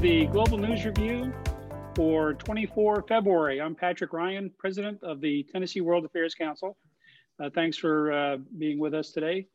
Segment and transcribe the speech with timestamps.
[0.00, 1.30] the Global News Review
[1.94, 3.60] for 24 February.
[3.60, 6.78] I'm Patrick Ryan, President of the Tennessee World Affairs Council.
[7.38, 9.46] Uh, thanks for uh, being with us today.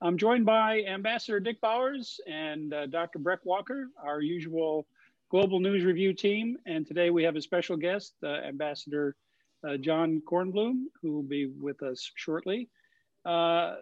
[0.00, 3.20] I'm joined by Ambassador Dick Bowers and uh, Dr.
[3.20, 4.88] Breck Walker, our usual
[5.30, 6.56] Global News Review team.
[6.66, 9.14] And today we have a special guest, uh, Ambassador
[9.64, 12.68] uh, John Kornblum, who will be with us shortly.
[13.24, 13.76] Uh,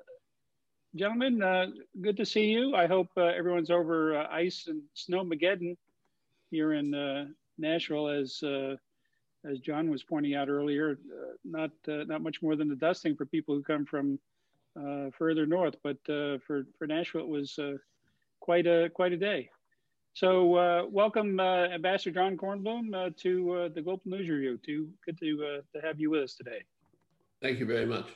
[0.94, 2.76] gentlemen, good to see you.
[2.76, 5.78] I hope everyone's over ice and snow Mageddon
[6.50, 7.26] here in uh,
[7.58, 8.76] Nashville, as uh,
[9.48, 10.98] as John was pointing out earlier.
[11.12, 14.18] Uh, not uh, not much more than a dusting for people who come from
[14.78, 17.58] uh, further north, but uh, for for Nashville, it was
[18.40, 19.50] quite a quite a day.
[20.12, 24.58] So welcome, Ambassador John Kornblum, to the Global News Review.
[24.66, 26.62] To good to to have you with us today.
[27.40, 28.06] Thank you very much.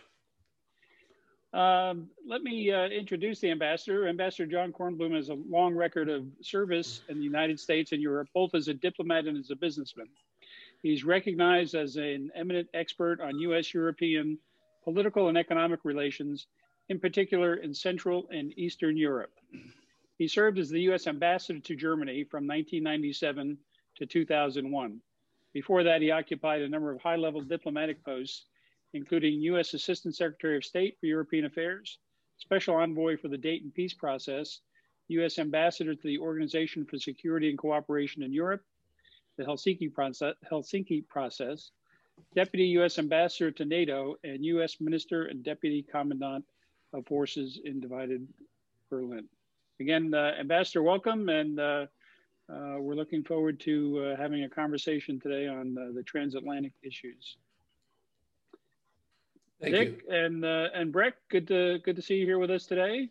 [1.54, 4.08] Um, let me uh, introduce the ambassador.
[4.08, 8.28] Ambassador John Kornblum has a long record of service in the United States and Europe,
[8.34, 10.08] both as a diplomat and as a businessman.
[10.82, 13.72] He's recognized as an eminent expert on U.S.
[13.72, 14.36] European
[14.82, 16.48] political and economic relations,
[16.88, 19.32] in particular in Central and Eastern Europe.
[20.18, 21.06] He served as the U.S.
[21.06, 23.58] ambassador to Germany from 1997
[23.98, 25.00] to 2001.
[25.52, 28.46] Before that, he occupied a number of high level diplomatic posts
[28.94, 29.74] including U.S.
[29.74, 31.98] Assistant Secretary of State for European Affairs,
[32.38, 34.60] Special Envoy for the Dayton Peace Process,
[35.08, 35.38] U.S.
[35.38, 38.62] Ambassador to the Organization for Security and Cooperation in Europe,
[39.36, 41.70] the Helsinki process, Helsinki process
[42.34, 42.98] Deputy U.S.
[42.98, 44.80] Ambassador to NATO, and U.S.
[44.80, 46.44] Minister and Deputy Commandant
[46.92, 48.26] of Forces in Divided
[48.90, 49.28] Berlin.
[49.80, 51.86] Again, uh, Ambassador, welcome, and uh,
[52.52, 57.36] uh, we're looking forward to uh, having a conversation today on uh, the transatlantic issues.
[59.60, 60.14] Thank Dick you.
[60.14, 63.08] and uh, and Breck, good to good to see you here with us today.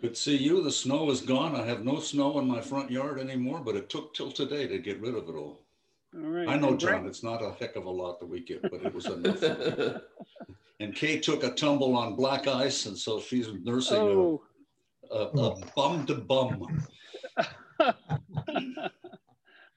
[0.00, 0.62] Good to see you.
[0.62, 1.54] The snow is gone.
[1.56, 4.78] I have no snow in my front yard anymore, but it took till today to
[4.78, 5.62] get rid of it all.
[6.14, 6.48] All right.
[6.48, 8.62] I know, And Breck- John, it's not a heck of a lot that we get,
[8.62, 9.42] but it was enough.
[10.80, 14.42] and Kay took a tumble on black ice, and so she's nursing Oh.
[15.10, 16.86] a, a, a bum to bum.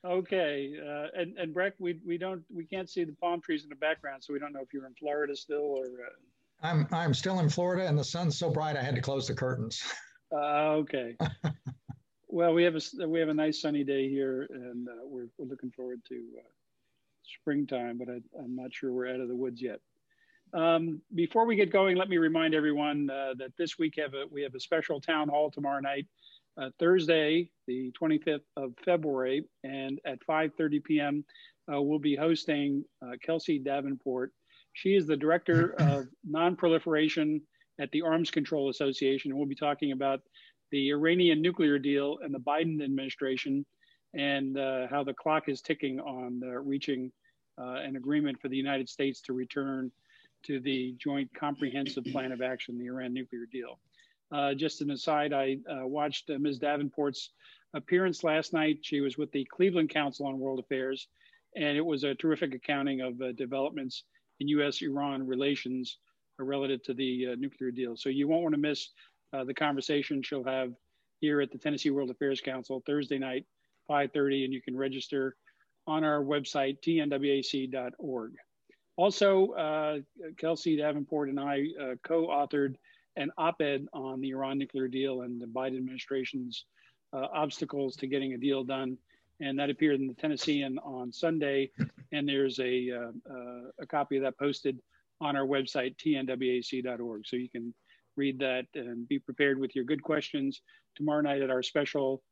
[0.05, 0.73] okay.
[0.79, 3.75] Uh, and and Breck, we we don't we can't see the palm trees in the
[3.75, 5.85] background, so we don't know if you're in Florida still or.
[5.85, 6.15] Uh,
[6.61, 9.35] I'm I'm still in Florida, and the sun's so bright I had to close the
[9.35, 9.81] curtains.
[10.31, 11.17] Uh, okay.
[12.27, 15.47] well, we have a we have a nice sunny day here, and uh, we're we're
[15.47, 16.49] looking forward to uh,
[17.41, 17.97] springtime.
[17.97, 19.79] But I, I'm not sure we're out of the woods yet.
[20.53, 24.25] Um, before we get going, let me remind everyone uh, that this week have a,
[24.31, 26.07] we have a special town hall tomorrow night,
[26.59, 31.25] uh, Thursday, the 25th of February, and at 5:30 p.m.
[31.71, 34.33] Uh, we'll be hosting uh, Kelsey Davenport.
[34.73, 37.41] She is the director of non-proliferation
[37.79, 40.21] at the Arms Control Association, and we'll be talking about
[40.71, 43.65] the Iranian nuclear deal and the Biden administration,
[44.13, 47.11] and uh, how the clock is ticking on uh, reaching
[47.59, 49.91] uh, an agreement for the United States to return
[50.43, 53.79] to the Joint Comprehensive Plan of Action, the Iran nuclear deal.
[54.31, 56.59] Uh, just an aside, I uh, watched uh, Ms.
[56.59, 57.31] Davenport's
[57.73, 58.79] appearance last night.
[58.81, 61.07] She was with the Cleveland Council on World Affairs,
[61.55, 64.03] and it was a terrific accounting of uh, developments
[64.39, 64.81] in U.S.
[64.81, 65.97] Iran relations
[66.37, 67.97] relative to the nuclear deal.
[67.97, 68.89] So you won't want to miss
[69.45, 70.71] the conversation she'll have
[71.19, 73.45] here at the Tennessee World Affairs Council Thursday night,
[73.89, 75.35] 5:30, and you can register
[75.87, 78.31] on our website tnwac.org.
[78.95, 79.99] Also, uh,
[80.37, 82.75] Kelsey Davenport and I uh, co-authored
[83.19, 86.65] an op-ed on the Iran nuclear deal and the Biden administration's
[87.13, 88.97] uh, obstacles to getting a deal done,
[89.41, 91.71] and that appeared in the Tennessean on Sunday.
[92.11, 94.79] And there's a uh, uh, a copy of that posted
[95.21, 97.71] on our website tnwac.org, so you can
[98.15, 100.61] read that and be prepared with your good questions
[100.95, 102.23] tomorrow night at our special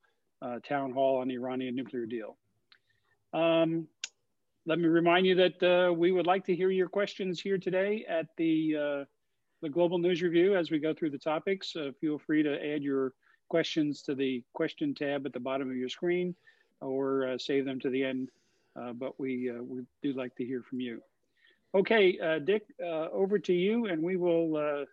[0.41, 2.37] uh, town hall on the Iranian nuclear deal.
[3.33, 3.87] Um,
[4.65, 8.03] let me remind you that uh, we would like to hear your questions here today
[8.09, 9.05] at the uh,
[9.61, 11.75] the Global News Review as we go through the topics.
[11.75, 13.13] Uh, feel free to add your
[13.49, 16.35] questions to the question tab at the bottom of your screen
[16.81, 18.29] or uh, save them to the end.
[18.79, 21.01] Uh, but we uh, we do like to hear from you.
[21.73, 24.85] Okay, uh, Dick, over to you, and we will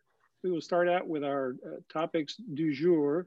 [0.43, 1.57] we will start out with our
[1.93, 3.27] topics du jour.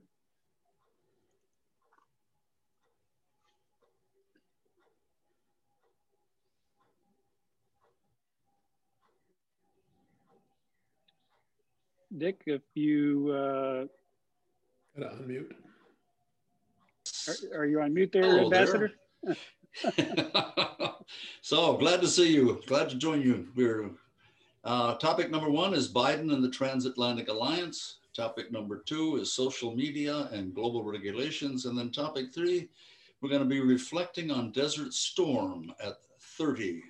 [12.17, 13.85] Dick, if you uh,
[14.99, 15.51] Gotta unmute.
[17.27, 18.91] are, are you on mute there, Hello there.
[19.23, 20.95] Ambassador?
[21.41, 22.61] so glad to see you.
[22.65, 23.47] Glad to join you.
[23.55, 23.91] We're
[24.63, 27.97] uh, topic number one is Biden and the Transatlantic Alliance.
[28.15, 32.67] Topic number two is social media and global regulations, and then topic three,
[33.21, 36.81] We're going to be reflecting on Desert Storm at 30.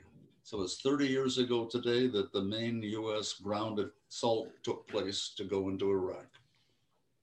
[0.48, 3.34] So it's 30 years ago today that the main U.S.
[3.34, 6.26] ground assault took place to go into Iraq.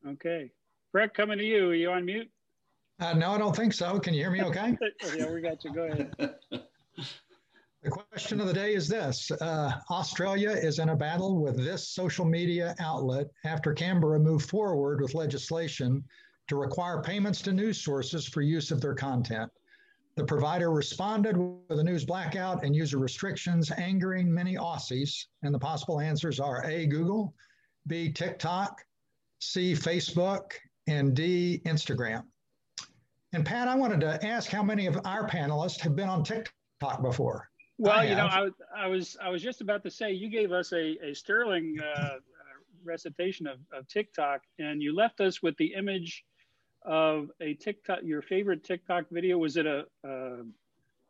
[0.06, 0.53] Okay.
[0.93, 1.71] Breck, coming to you.
[1.71, 2.29] Are you on mute?
[3.00, 3.99] Uh, no, I don't think so.
[3.99, 4.76] Can you hear me okay?
[5.17, 5.73] yeah, we got you.
[5.73, 6.15] Go ahead.
[7.82, 11.87] The question of the day is this uh, Australia is in a battle with this
[11.91, 16.03] social media outlet after Canberra moved forward with legislation
[16.49, 19.50] to require payments to news sources for use of their content.
[20.16, 25.26] The provider responded with a news blackout and user restrictions, angering many Aussies.
[25.43, 27.34] And the possible answers are A, Google,
[27.88, 28.81] B, TikTok,
[29.40, 30.52] C, Facebook,
[30.87, 32.25] and D, Instagram.
[33.32, 37.02] And Pat, I wanted to ask how many of our panelists have been on TikTok
[37.02, 37.49] before?
[37.78, 40.72] Well, you know, I, I, was I was just about to say you gave us
[40.72, 42.19] a, a sterling uh,
[42.84, 46.25] recitation of, of TikTok, and you left us with the image
[46.84, 48.00] of a TikTok.
[48.02, 50.42] Your favorite TikTok video was it a uh,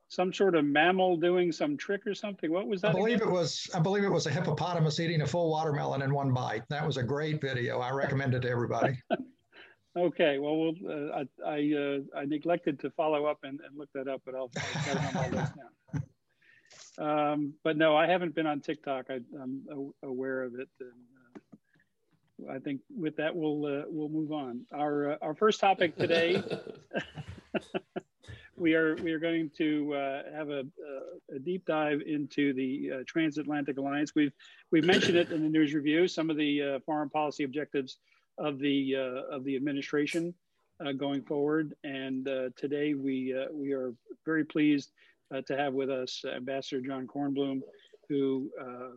[0.09, 2.51] some sort of mammal doing some trick or something?
[2.51, 2.91] What was that?
[2.91, 3.29] I believe again?
[3.29, 3.69] it was.
[3.75, 6.63] I believe it was a hippopotamus eating a full watermelon in one bite.
[6.69, 7.81] That was a great video.
[7.81, 8.99] I recommend it to everybody.
[9.97, 13.89] okay, well, we'll uh, I I, uh, I, neglected to follow up and, and, look
[13.95, 16.01] that up, but I'll, I'll get it on my list now.
[16.97, 19.07] Um, but no, I haven't been on TikTok.
[19.11, 20.69] I, am aware of it.
[20.79, 21.24] And, uh,
[22.51, 24.67] I think with that, we'll uh, we'll move on.
[24.73, 26.43] Our uh, our first topic today,
[28.57, 30.65] we are we are going to uh, have a,
[31.35, 34.15] a, deep dive into the uh, transatlantic alliance.
[34.15, 34.33] We've
[34.73, 36.09] we've mentioned it in the news review.
[36.09, 37.99] Some of the uh, foreign policy objectives
[38.39, 38.95] of the
[39.31, 40.35] of the administration
[40.97, 41.75] going forward.
[41.85, 43.95] And today we we are
[44.27, 44.91] very pleased
[45.35, 47.61] uh, to have with us Ambassador John Kornblum,
[48.09, 48.97] who uh,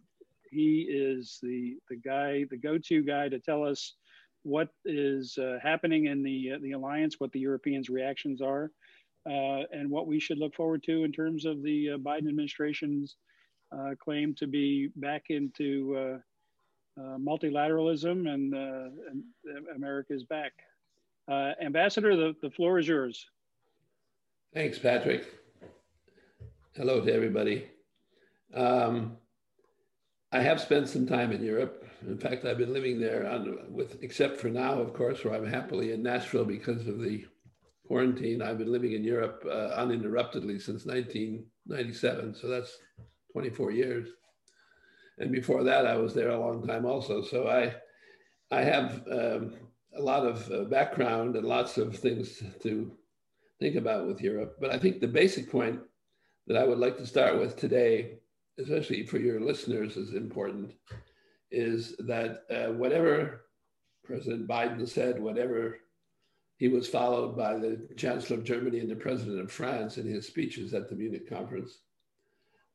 [0.52, 3.96] he is the the guy, the go-to guy to tell us
[4.44, 8.72] what is uh, happening in the the alliance, what the Europeans' reactions are,
[9.30, 13.18] uh, and what we should look forward to in terms of the uh, Biden administration's
[13.72, 16.20] uh, claim to be back into
[17.00, 19.24] multilateralism and, and
[19.76, 20.54] America's back.
[21.62, 23.28] Ambassador, the, the floor is yours.
[24.54, 25.28] Thanks, Patrick.
[26.76, 27.68] Hello to everybody.
[28.54, 29.18] Um,
[30.32, 31.86] I have spent some time in Europe.
[32.06, 35.46] In fact, I've been living there on, with, except for now, of course, where I'm
[35.46, 37.26] happily in Nashville because of the
[37.88, 38.42] quarantine.
[38.42, 42.36] I've been living in Europe uh, uninterruptedly since 1997.
[42.36, 42.78] So that's
[43.32, 44.10] 24 years.
[45.18, 47.24] And before that, I was there a long time also.
[47.24, 47.76] So I,
[48.56, 49.56] I have um,
[49.96, 52.92] a lot of uh, background and lots of things to
[53.60, 54.58] think about with Europe.
[54.60, 55.80] But I think the basic point
[56.48, 58.20] that I would like to start with today,
[58.60, 60.74] especially for your listeners, is important,
[61.52, 63.46] is that uh, whatever
[64.04, 65.80] President Biden said, whatever
[66.58, 70.26] he was followed by the Chancellor of Germany and the President of France in his
[70.26, 71.82] speeches at the Munich conference.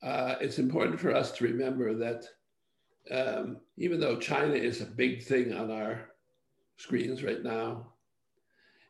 [0.02, 2.24] Uh, it's important for us to remember that
[3.10, 6.10] um, even though China is a big thing on our
[6.76, 7.92] screens right now,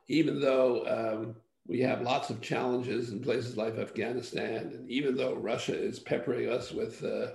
[0.09, 4.73] even though um, we have lots of challenges in places like Afghanistan.
[4.75, 7.29] And even though Russia is peppering us with uh,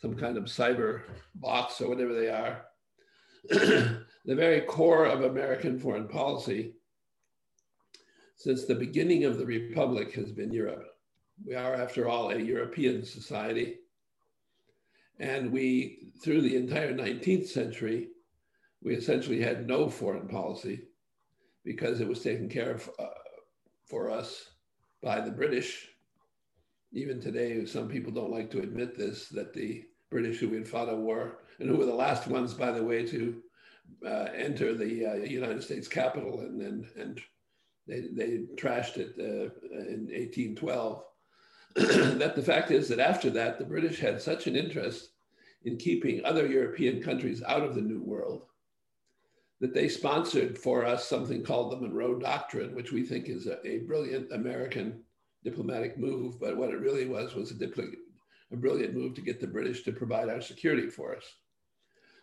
[0.00, 1.02] some kind of cyber
[1.34, 2.64] bots or whatever they are,
[3.48, 6.74] the very core of American foreign policy
[8.36, 10.86] since the beginning of the Republic has been Europe.
[11.44, 13.76] We are, after all, a European society.
[15.18, 18.08] And we, through the entire 19th century,
[18.82, 20.88] we essentially had no foreign policy
[21.64, 23.06] because it was taken care of uh,
[23.88, 24.50] for us
[25.02, 25.88] by the British.
[26.92, 30.92] Even today, some people don't like to admit this, that the British who had fought
[30.92, 33.42] a war, and who were the last ones, by the way, to
[34.06, 37.20] uh, enter the uh, United States Capitol, and, and, and
[37.86, 41.02] they, they trashed it uh, in 1812.
[41.74, 45.10] that the fact is that after that, the British had such an interest
[45.64, 48.42] in keeping other European countries out of the New World
[49.60, 53.64] that they sponsored for us something called the Monroe Doctrine, which we think is a,
[53.66, 55.02] a brilliant American
[55.44, 56.40] diplomatic move.
[56.40, 57.94] But what it really was was a, dipl-
[58.52, 61.24] a brilliant move to get the British to provide our security for us.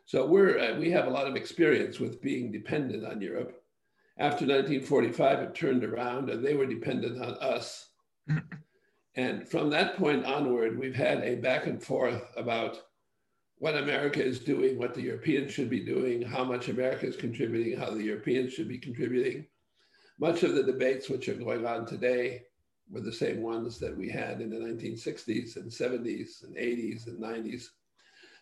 [0.06, 3.64] So we're, uh, we have a lot of experience with being dependent on Europe.
[4.18, 7.92] After 1945, it turned around and they were dependent on us.
[9.16, 12.82] and from that point onward, we've had a back and forth about
[13.62, 17.78] what America is doing, what the Europeans should be doing, how much America is contributing,
[17.78, 19.46] how the Europeans should be contributing.
[20.20, 22.42] Much of the debates which are going on today
[22.90, 27.22] were the same ones that we had in the 1960s and 70s and 80s and
[27.22, 27.66] 90s.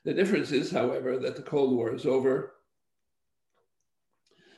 [0.05, 2.53] The difference is, however, that the Cold War is over,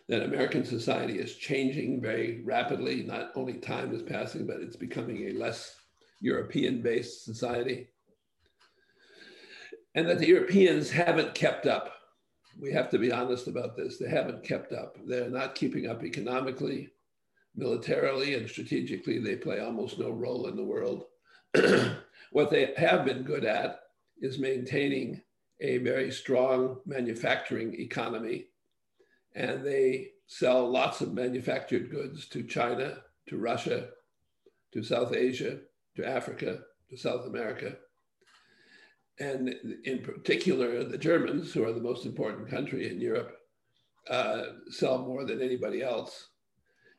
[0.10, 3.02] that American society is changing very rapidly.
[3.02, 5.76] Not only time is passing, but it's becoming a less
[6.20, 7.88] European based society.
[9.94, 11.94] And that the Europeans haven't kept up.
[12.60, 13.98] We have to be honest about this.
[13.98, 14.98] They haven't kept up.
[15.06, 16.90] They're not keeping up economically,
[17.56, 19.20] militarily, and strategically.
[19.20, 21.06] They play almost no role in the world.
[22.32, 23.82] what they have been good at
[24.22, 25.22] is maintaining
[25.60, 28.48] a very strong manufacturing economy.
[29.36, 33.90] And they sell lots of manufactured goods to China, to Russia,
[34.74, 35.60] to South Asia,
[35.96, 37.76] to Africa, to South America.
[39.20, 39.50] And
[39.84, 43.38] in particular, the Germans, who are the most important country in Europe,
[44.10, 46.30] uh, sell more than anybody else.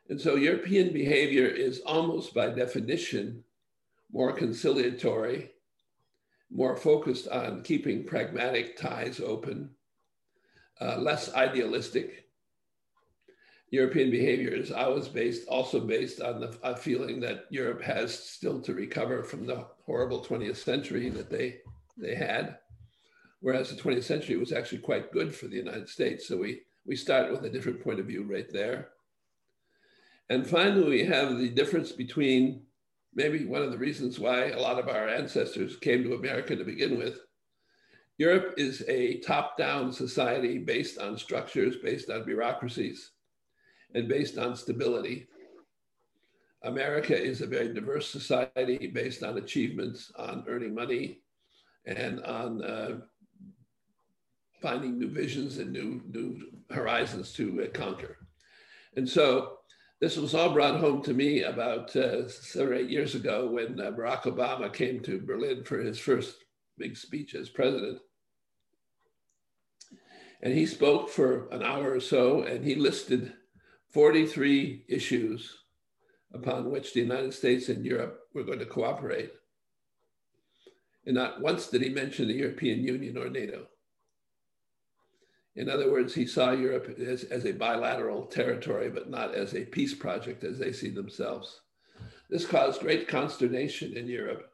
[0.09, 3.45] And so European behavior is almost by definition
[4.13, 5.53] more conciliatory
[6.53, 9.71] more focused on keeping pragmatic ties open,
[10.81, 12.27] uh, less idealistic.
[13.71, 18.75] European behavior is always based, also based on the feeling that Europe has still to
[18.75, 21.57] recover from the horrible 20th century that they,
[21.97, 22.59] they had.
[23.41, 26.29] Whereas the 20th century was actually quite good for the United States.
[26.29, 28.91] So we, we start with a different point of view right there.
[30.31, 32.63] And finally, we have the difference between
[33.15, 36.65] maybe one of the reasons why a lot of our ancestors came to America to
[36.65, 37.19] begin with.
[38.19, 43.11] Europe is a top down society based on structures, based on bureaucracies,
[43.95, 45.27] and based on stability.
[46.63, 51.21] America is a very diverse society based on achievements, on earning money,
[51.85, 52.99] and on uh,
[54.61, 58.19] finding new visions and new, new horizons to uh, conquer.
[58.97, 59.59] And so
[60.01, 63.81] this was all brought home to me about uh, seven or eight years ago when
[63.81, 66.37] uh, Barack Obama came to Berlin for his first
[66.79, 67.99] big speech as president.
[70.43, 73.33] And he spoke for an hour or so and he listed
[73.91, 75.57] 43 issues
[76.33, 79.31] upon which the United States and Europe were going to cooperate.
[81.05, 83.67] And not once did he mention the European Union or NATO.
[85.55, 89.67] In other words, he saw Europe as, as a bilateral territory, but not as a
[89.67, 91.61] peace project as they see themselves.
[92.31, 94.51] This caused great consternation in Europe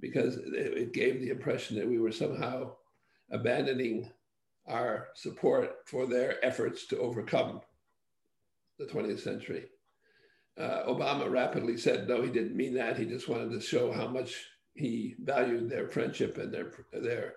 [0.00, 2.72] because it gave the impression that we were somehow
[3.30, 4.10] abandoning
[4.66, 7.60] our support for their efforts to overcome
[8.78, 9.66] the 20th century.
[10.58, 12.98] Uh, Obama rapidly said, no, he didn't mean that.
[12.98, 14.34] He just wanted to show how much
[14.74, 17.34] he valued their friendship and their, their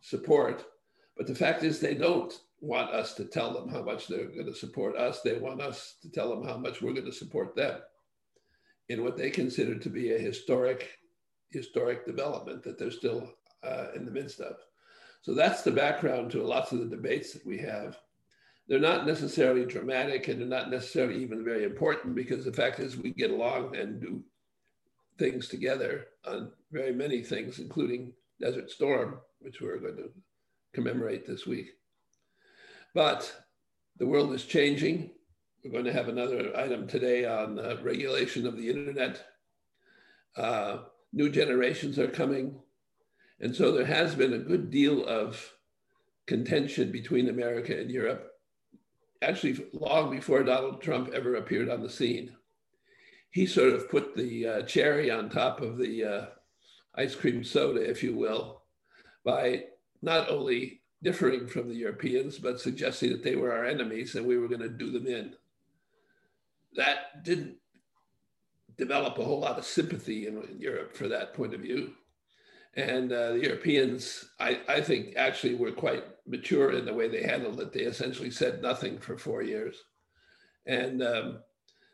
[0.00, 0.64] support.
[1.16, 4.46] But the fact is, they don't want us to tell them how much they're going
[4.46, 5.20] to support us.
[5.20, 7.80] They want us to tell them how much we're going to support them
[8.88, 10.98] in what they consider to be a historic,
[11.50, 13.32] historic development that they're still
[13.62, 14.56] uh, in the midst of.
[15.22, 17.98] So that's the background to lots of the debates that we have.
[18.68, 22.96] They're not necessarily dramatic and they're not necessarily even very important because the fact is
[22.96, 24.22] we get along and do
[25.20, 30.10] things together on very many things, including Desert Storm, which we're going to
[30.72, 31.68] commemorate this week.
[32.94, 33.30] But
[33.98, 35.10] the world is changing.
[35.62, 39.22] We're going to have another item today on uh, regulation of the internet.
[40.36, 40.78] Uh,
[41.12, 42.58] new generations are coming.
[43.40, 45.52] And so there has been a good deal of
[46.26, 48.32] contention between America and Europe,
[49.20, 52.32] actually long before Donald Trump ever appeared on the scene.
[53.30, 56.26] He sort of put the uh, cherry on top of the uh,
[56.94, 58.62] ice cream soda, if you will,
[59.24, 59.64] by
[60.02, 64.36] not only differing from the Europeans, but suggesting that they were our enemies and we
[64.36, 65.34] were going to do them in.
[66.76, 67.56] That didn't
[68.76, 71.92] develop a whole lot of sympathy in, in Europe for that point of view.
[72.74, 77.22] And uh, the Europeans, I, I think, actually were quite mature in the way they
[77.22, 77.72] handled it.
[77.72, 79.76] They essentially said nothing for four years.
[80.66, 81.38] And um,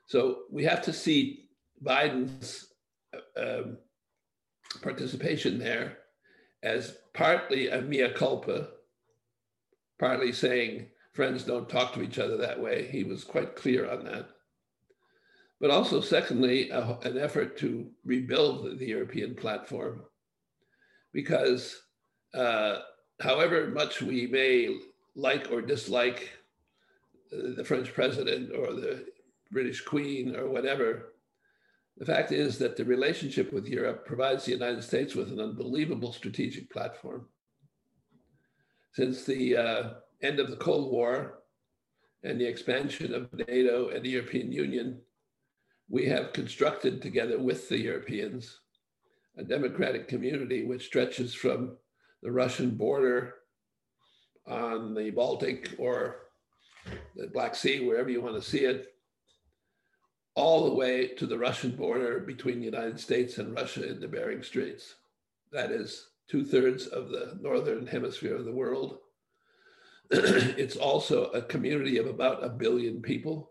[0.06, 1.48] so we have to see
[1.84, 2.68] Biden's
[3.14, 3.78] uh, um,
[4.82, 5.98] participation there
[6.62, 8.68] as partly a mea culpa,
[9.98, 12.86] partly saying friends don't talk to each other that way.
[12.86, 14.28] He was quite clear on that.
[15.60, 20.02] But also, secondly, a, an effort to rebuild the European platform.
[21.12, 21.80] Because
[22.34, 22.80] uh,
[23.20, 24.78] however much we may
[25.14, 26.30] like or dislike
[27.30, 29.06] the French president or the
[29.50, 31.12] British Queen or whatever,
[31.98, 36.12] the fact is that the relationship with Europe provides the United States with an unbelievable
[36.12, 37.26] strategic platform.
[38.92, 39.90] Since the uh,
[40.22, 41.38] end of the Cold War
[42.22, 45.00] and the expansion of NATO and the European Union,
[45.88, 48.60] we have constructed together with the Europeans
[49.38, 51.76] a democratic community which stretches from
[52.22, 53.34] the Russian border
[54.46, 56.28] on the Baltic or
[57.14, 58.95] the Black Sea, wherever you want to see it,
[60.36, 64.06] all the way to the Russian border between the United States and Russia in the
[64.06, 64.96] Bering Straits.
[65.50, 68.98] That is two thirds of the northern hemisphere of the world.
[70.10, 73.50] it's also a community of about a billion people.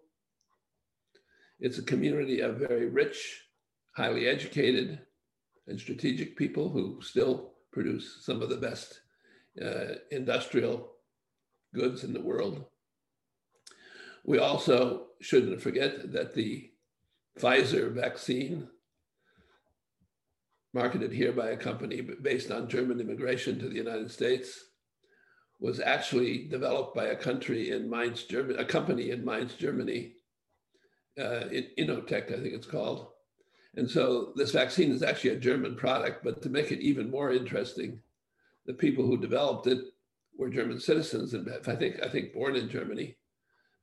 [1.59, 3.41] It's a community of very rich,
[3.95, 4.99] highly educated,
[5.67, 9.01] and strategic people who still produce some of the best
[9.59, 10.91] uh, industrial
[11.73, 12.65] goods in the world.
[14.23, 16.69] We also shouldn't forget that the
[17.39, 18.67] Pfizer vaccine,
[20.73, 24.65] marketed here by a company based on German immigration to the United States,
[25.59, 30.13] was actually developed by a country in Mainz, Germany, a company in Mainz, Germany,
[31.17, 33.07] uh, in I think it's called.
[33.75, 37.31] And so this vaccine is actually a German product, but to make it even more
[37.31, 37.99] interesting,
[38.65, 39.79] the people who developed it
[40.37, 43.17] were German citizens, and I think I think born in Germany,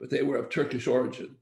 [0.01, 1.37] but they were of Turkish origin.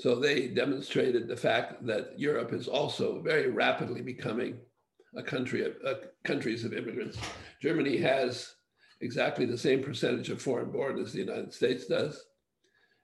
[0.00, 4.56] So they demonstrated the fact that Europe is also very rapidly becoming
[5.14, 7.18] a country of uh, countries of immigrants.
[7.60, 8.54] Germany has
[9.02, 12.24] exactly the same percentage of foreign born as the United States does.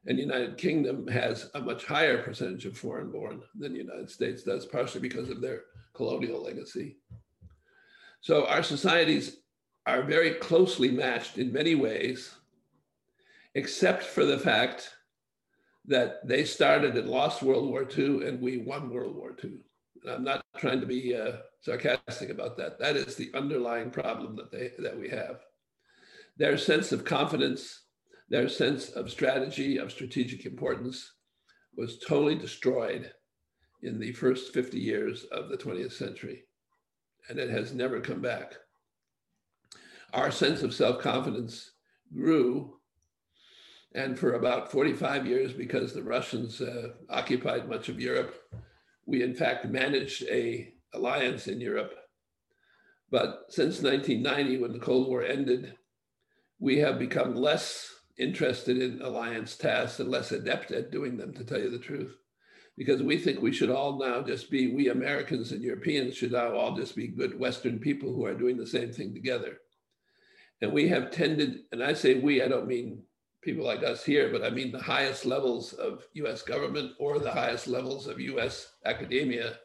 [0.07, 4.09] And the United Kingdom has a much higher percentage of foreign born than the United
[4.09, 6.97] States does, partially because of their colonial legacy.
[8.23, 9.37] So our societies
[9.85, 12.35] are very closely matched in many ways,
[13.55, 14.96] except for the fact
[15.89, 19.59] that they started and lost World War II and we won World War II.
[20.03, 22.79] And I'm not trying to be uh, sarcastic about that.
[22.79, 25.41] That is the underlying problem that they that we have.
[26.37, 27.85] Their sense of confidence,
[28.29, 31.13] their sense of strategy, of strategic importance,
[31.77, 33.13] was totally destroyed
[33.83, 36.45] in the first 50 years of the 20th century,
[37.29, 38.55] and it has never come back.
[40.13, 41.73] Our sense of self confidence
[42.15, 42.76] grew
[43.97, 48.35] and for about 45 years, because the Russians uh, occupied much of Europe,
[49.07, 51.95] we in fact managed a alliance in Europe.
[53.11, 55.75] But since 1990, when the Cold War ended,
[56.59, 61.45] we have become less interested in alliance tasks and less adept at doing them, to
[61.45, 62.15] tell you the truth.
[62.77, 66.55] Because we think we should all now just be, we Americans and Europeans should now
[66.55, 69.57] all just be good Western people who are doing the same thing together.
[70.61, 73.03] And we have tended, and I say we, I don't mean
[73.47, 77.31] people like us here, but I mean the highest levels of US government or the
[77.31, 79.59] highest levels of US academia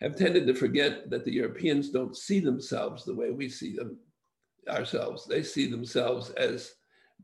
[0.00, 3.98] have tended to forget that the Europeans don't see themselves the way we see them
[4.68, 5.26] ourselves.
[5.26, 6.72] They see themselves as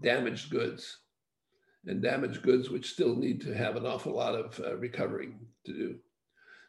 [0.01, 0.99] damaged goods
[1.87, 5.73] and damaged goods which still need to have an awful lot of uh, recovering to
[5.73, 5.97] do.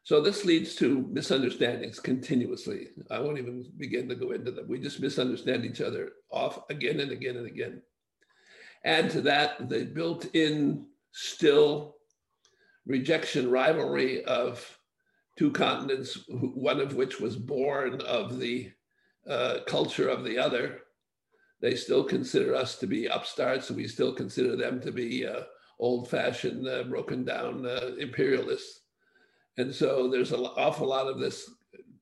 [0.04, 2.88] So this leads to misunderstandings continuously.
[3.12, 4.68] I won't even begin to go into them.
[4.70, 7.82] We just misunderstand each other off again and again and again.
[8.86, 11.96] Add to that the built in still
[12.86, 14.78] rejection rivalry of
[15.38, 18.72] two continents, one of which was born of the
[19.28, 20.82] uh, culture of the other.
[21.62, 25.43] They still consider us to be upstarts, and we still consider them to be uh,
[25.80, 28.82] old fashioned, uh, broken down uh, imperialists.
[29.58, 31.50] And so there's an awful lot of this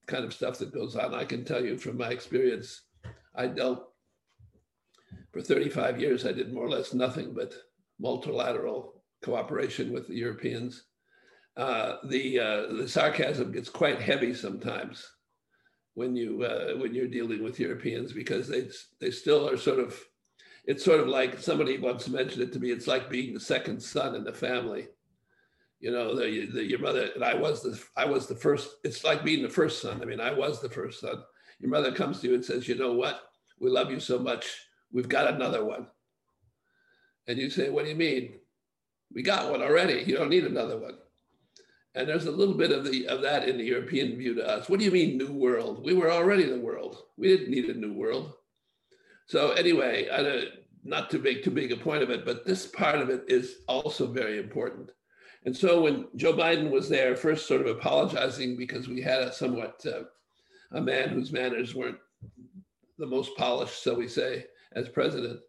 [0.08, 1.14] kind of stuff that goes on.
[1.14, 2.82] I can tell you from my experience,
[3.36, 3.91] I dealt
[5.32, 7.54] for 35 years, I did more or less nothing but
[8.00, 10.84] multilateral cooperation with the Europeans.
[11.58, 15.06] Uh, the uh, the sarcasm gets quite heavy sometimes
[15.94, 20.00] when you uh, when you're dealing with Europeans because they they still are sort of
[20.66, 22.72] it's sort of like somebody once mentioned it to me.
[22.72, 24.88] It's like being the second son in the family.
[25.80, 28.70] You know, the, the, your mother and I was the I was the first.
[28.84, 30.02] It's like being the first son.
[30.02, 31.24] I mean, I was the first son.
[31.60, 33.22] Your mother comes to you and says, "You know what?
[33.60, 34.46] We love you so much
[34.94, 35.88] We've got another one.
[37.28, 38.36] And you say, What do you mean?
[39.14, 40.04] We got one already.
[40.06, 40.96] You don't need another one.
[41.94, 44.70] And there's a little bit of the of that in the European view to us.
[44.70, 45.84] What do you mean new world?
[45.84, 46.98] We were already the world.
[47.18, 48.34] We didn't need a new world.
[49.28, 50.46] So anyway, I,
[50.84, 53.58] not to make too big a point of it, but this part of it is
[53.68, 54.92] also very important.
[55.46, 59.34] And so when Joe Biden was there, first sort of apologizing because we had a
[59.34, 60.04] somewhat uh,
[60.72, 61.98] a man whose manners weren't
[62.98, 65.40] the most polished, so we say, as president.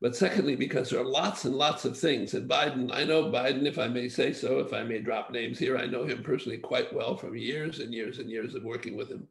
[0.00, 2.32] But secondly, because there are lots and lots of things.
[2.32, 5.58] And Biden, I know Biden, if I may say so, if I may drop names
[5.58, 8.96] here, I know him personally quite well from years and years and years of working
[8.96, 9.28] with him.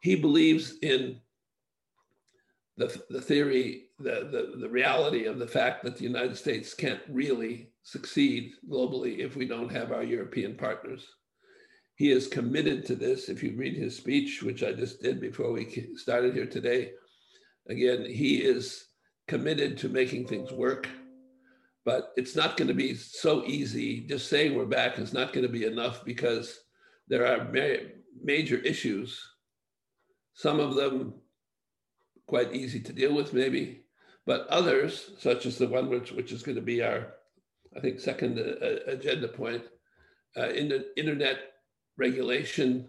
[0.00, 1.20] He believes in
[2.76, 7.00] the, the theory, the, the, the reality of the fact that the United States can't
[7.08, 11.06] really succeed globally if we don't have our European partners.
[11.94, 13.28] He is committed to this.
[13.28, 16.92] If you read his speech, which I just did before we started here today,
[17.70, 18.86] Again, he is
[19.28, 20.88] committed to making things work.
[21.84, 24.00] But it's not going to be so easy.
[24.00, 26.58] Just saying we're back is not going to be enough because
[27.08, 27.88] there are ma-
[28.22, 29.24] major issues,
[30.34, 31.14] some of them
[32.26, 33.82] quite easy to deal with, maybe,
[34.26, 37.14] but others, such as the one which, which is going to be our,
[37.76, 39.62] I think, second uh, agenda point,
[40.36, 41.38] uh, in the internet
[41.96, 42.88] regulation,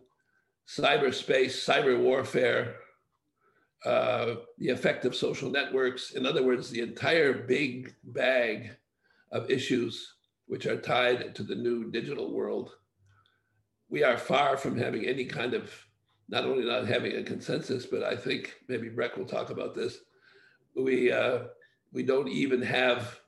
[0.67, 2.75] cyberspace, cyber warfare,
[3.85, 6.11] uh, the effect of social networks.
[6.11, 8.71] In other words, the entire big bag
[9.31, 10.15] of issues
[10.45, 12.75] which are tied to the new digital world.
[13.89, 15.71] We are far from having any kind of,
[16.29, 19.99] not only not having a consensus, but I think maybe Breck will talk about this.
[20.75, 21.43] We, uh,
[21.91, 23.19] we don't even have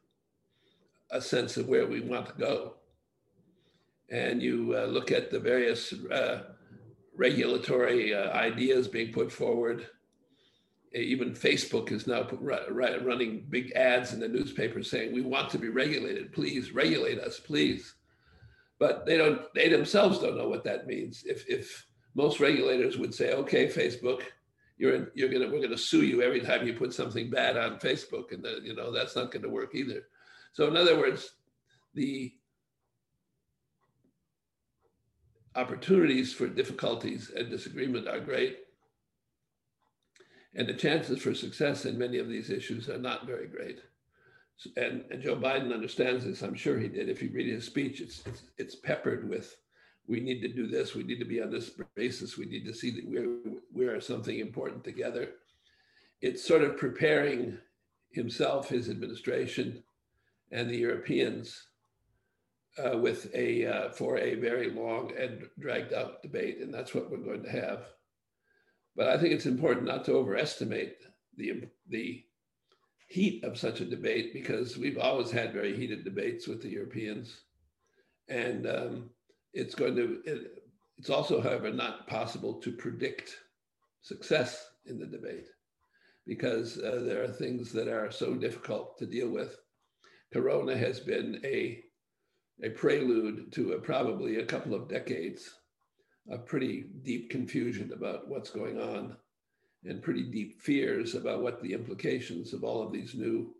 [1.11, 2.73] a sense of where we want to go.
[4.09, 6.43] And you uh, look at the various uh,
[7.15, 9.87] regulatory uh, ideas being put forward
[10.93, 12.27] even Facebook is now
[12.69, 16.31] running big ads in the newspaper saying we want to be regulated.
[16.33, 17.95] Please regulate us, please.
[18.79, 19.41] But they don't.
[19.55, 21.23] They themselves don't know what that means.
[21.25, 24.23] If if most regulators would say, okay, Facebook,
[24.77, 27.79] you're in, you're gonna we're gonna sue you every time you put something bad on
[27.79, 30.03] Facebook, and the, you know that's not going to work either.
[30.51, 31.31] So in other words,
[31.95, 32.33] the
[35.55, 38.57] opportunities for difficulties and disagreement are great
[40.55, 43.79] and the chances for success in many of these issues are not very great.
[44.77, 46.41] And, and Joe Biden understands this.
[46.41, 47.09] I'm sure he did.
[47.09, 49.57] If you read his speech, it's, it's, it's peppered with,
[50.07, 50.93] we need to do this.
[50.93, 52.37] We need to be on this basis.
[52.37, 53.37] We need to see that we're,
[53.73, 55.29] we're something important together.
[56.21, 57.57] It's sort of preparing
[58.11, 59.83] himself, his administration,
[60.51, 61.67] and the Europeans
[62.77, 67.09] uh, with a uh, for a very long and dragged out debate, and that's what
[67.09, 67.85] we're going to have.
[68.95, 70.97] But I think it's important not to overestimate
[71.35, 72.23] the, the
[73.07, 77.41] heat of such a debate because we've always had very heated debates with the Europeans.
[78.29, 79.09] And um,
[79.53, 80.63] it's going to, it,
[80.97, 83.35] it's also, however, not possible to predict
[84.01, 85.47] success in the debate
[86.25, 89.57] because uh, there are things that are so difficult to deal with.
[90.31, 91.81] Corona has been a,
[92.63, 95.49] a prelude to a, probably a couple of decades
[96.31, 99.15] a pretty deep confusion about what's going on
[99.85, 103.53] and pretty deep fears about what the implications of all of these new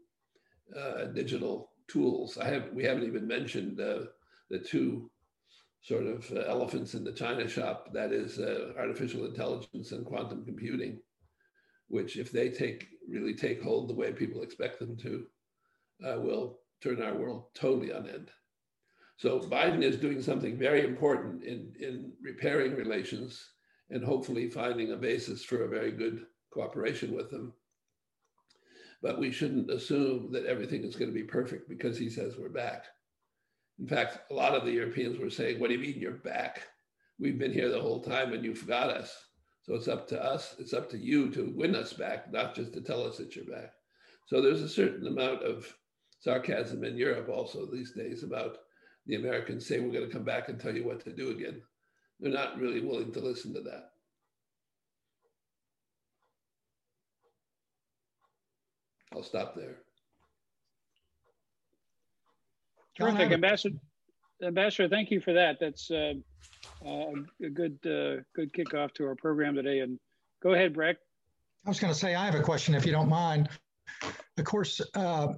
[0.78, 2.38] uh, digital tools.
[2.38, 4.06] I have we haven't even mentioned uh,
[4.50, 5.10] the two
[5.82, 10.46] sort of uh, elephants in the china shop that is uh, artificial intelligence and quantum
[10.46, 11.00] computing,
[11.90, 15.26] which if they take really take hold the way people expect them to,
[16.08, 18.32] uh, will turn our world totally on end.
[19.18, 23.50] So Biden is doing something very important in, in repairing relations
[23.90, 27.54] and hopefully finding a basis for a very good cooperation with them.
[29.02, 32.50] But we shouldn't assume that everything is going to be perfect because he says we're
[32.50, 32.86] back.
[33.80, 36.62] In fact, a lot of the Europeans were saying, What do you mean you're back?
[37.20, 39.16] We've been here the whole time and you forgot us.
[39.64, 42.74] So it's up to us, it's up to you to win us back, not just
[42.74, 43.74] to tell us that you're back.
[44.28, 45.74] So there's a certain amount of
[46.20, 48.58] sarcasm in Europe also these days about
[49.06, 51.62] the Americans say, we're going to come back and tell you what to do again.
[52.20, 53.90] They're not really willing to listen to that.
[59.14, 59.78] I'll stop there.
[62.98, 63.76] Terrific, Ambassador.
[64.42, 65.58] Ambassador, thank you for that.
[65.60, 66.14] That's uh,
[66.86, 67.14] uh,
[67.44, 69.80] a good uh, good kickoff to our program today.
[69.80, 70.00] And
[70.42, 70.98] go ahead, Breck.
[71.66, 73.50] I was going to say I have a question, if you don't mind.
[74.38, 75.34] Of course, uh,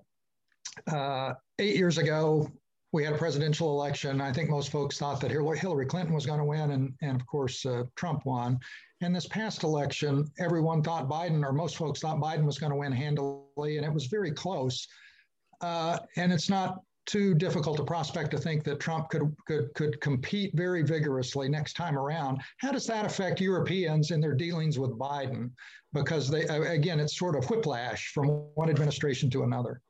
[0.91, 2.49] uh, eight years ago,
[2.95, 4.21] we had a presidential election.
[4.21, 7.27] I think most folks thought that Hillary Clinton was going to win, and, and of
[7.27, 8.57] course, uh, Trump won.
[9.01, 12.77] And this past election, everyone thought Biden, or most folks thought Biden was going to
[12.77, 14.87] win handily, and it was very close.
[15.59, 19.99] Uh, and it's not too difficult a prospect to think that Trump could, could could
[19.99, 22.39] compete very vigorously next time around.
[22.59, 25.51] How does that affect Europeans in their dealings with Biden?
[25.91, 29.81] Because they again, it's sort of whiplash from one administration to another.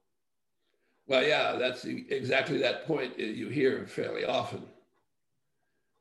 [1.08, 4.64] Well, yeah, that's exactly that point you hear fairly often.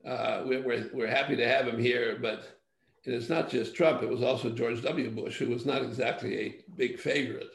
[0.05, 2.59] Uh, we're, we're happy to have him here, but
[3.03, 5.11] it's not just Trump, it was also George W.
[5.11, 7.49] Bush, who was not exactly a big favorite.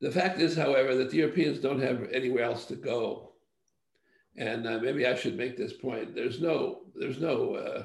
[0.00, 3.32] The fact is, however, that the Europeans don't have anywhere else to go.
[4.36, 6.14] And uh, maybe I should make this point.
[6.14, 7.82] There's no, there's no uh,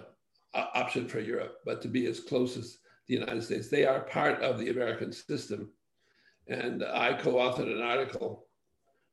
[0.53, 3.69] option for Europe but to be as close as the United States.
[3.69, 5.71] They are part of the American system
[6.47, 8.47] and I co authored an article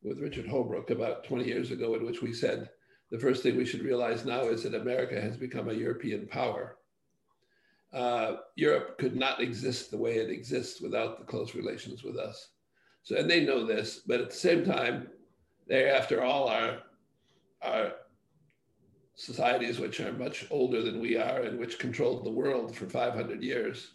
[0.03, 2.71] with Richard Holbrooke about 20 years ago in which we said
[3.11, 6.77] the first thing we should realize now is that America has become a European power.
[7.93, 12.51] uh, Europe could not exist the way it exists without the close relations with us.
[13.03, 15.09] So, and they know this, but at the same time,
[15.67, 16.79] they, after all, our,
[17.63, 17.93] our
[19.15, 23.43] societies, which are much older than we are and which controlled the world for 500
[23.43, 23.93] years,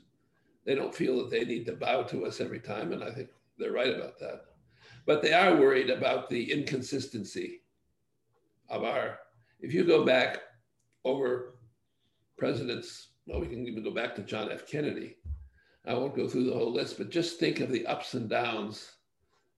[0.66, 2.92] they don't feel that they need to bow to us every time.
[2.92, 4.46] And I think they're right about that.
[5.06, 7.62] But they are worried about the inconsistency
[8.70, 9.20] of our,
[9.60, 10.40] if you go back
[11.04, 11.56] over
[12.38, 14.68] presidents, well, we can even go back to John F.
[14.68, 15.18] Kennedy.
[15.88, 18.92] I won't go through the whole list, but just think of the ups and downs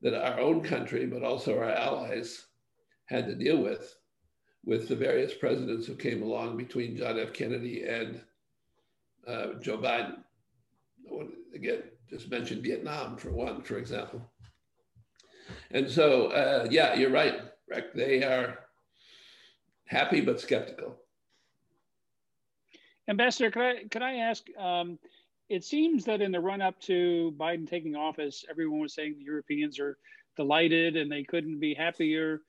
[0.01, 2.47] that our own country, but also our allies,
[3.05, 3.95] had to deal with,
[4.65, 7.31] with the various presidents who came along between John F.
[7.31, 8.21] Kennedy and
[9.25, 10.17] uh, Joe Biden.
[11.53, 14.21] Again, just mention Vietnam for one, for example.
[15.71, 17.93] And so, uh, yeah, you're right, Rick.
[17.93, 18.59] They are
[19.85, 20.97] happy but skeptical.
[23.09, 24.45] Ambassador, could I could I ask?
[24.57, 24.99] Um,
[25.49, 29.23] it seems that in the run up to Biden taking office, everyone was saying the
[29.23, 29.97] Europeans are
[30.35, 32.41] delighted and they couldn't be happier.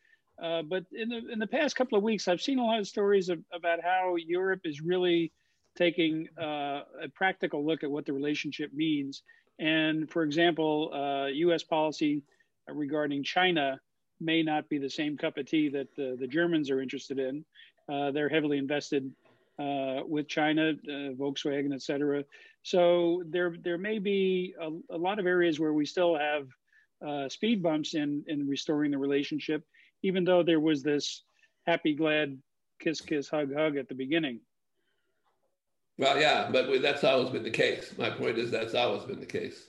[0.42, 2.88] Uh, but in the in the past couple of weeks, I've seen a lot of
[2.88, 5.32] stories of, about how Europe is really
[5.78, 9.22] taking uh, a practical look at what the relationship means.
[9.60, 11.62] And for example, uh, U.S.
[11.62, 12.22] policy
[12.68, 13.80] regarding China
[14.20, 17.44] may not be the same cup of tea that the, the Germans are interested in.
[17.88, 19.10] Uh, they're heavily invested
[19.60, 22.24] uh, with China, uh, Volkswagen, et cetera.
[22.62, 26.48] So there, there may be a, a lot of areas where we still have
[27.06, 29.64] uh, speed bumps in, in restoring the relationship,
[30.02, 31.22] even though there was this
[31.66, 32.36] happy, glad,
[32.80, 34.40] kiss, kiss, hug, hug at the beginning.
[35.98, 37.92] Well, yeah, but that's always been the case.
[37.98, 39.66] My point is that's always been the case.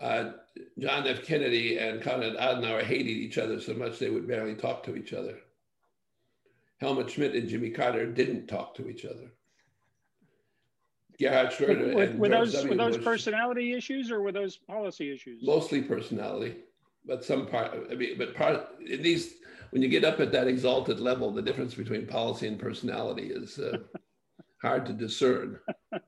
[0.00, 0.32] Uh,
[0.78, 1.22] John F.
[1.24, 5.12] Kennedy and Konrad Adenauer hated each other so much they would barely talk to each
[5.12, 5.38] other.
[6.80, 9.30] Helmut Schmidt and Jimmy Carter didn't talk to each other.
[11.20, 12.70] Gerhard Schroeder were, were those w.
[12.70, 15.42] were those Bush, personality issues or were those policy issues?
[15.44, 16.56] Mostly personality,
[17.06, 17.72] but some part.
[17.90, 19.34] I mean, but part in these
[19.70, 23.58] when you get up at that exalted level, the difference between policy and personality is
[23.58, 23.78] uh,
[24.62, 25.58] hard to discern.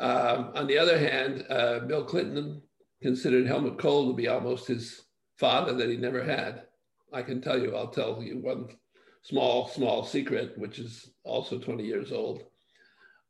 [0.00, 2.62] Um, on the other hand, uh, Bill Clinton
[3.02, 5.02] considered Helmut Kohl to be almost his
[5.38, 6.62] father that he never had.
[7.12, 8.68] I can tell you, I'll tell you one
[9.22, 12.44] small, small secret, which is also 20 years old.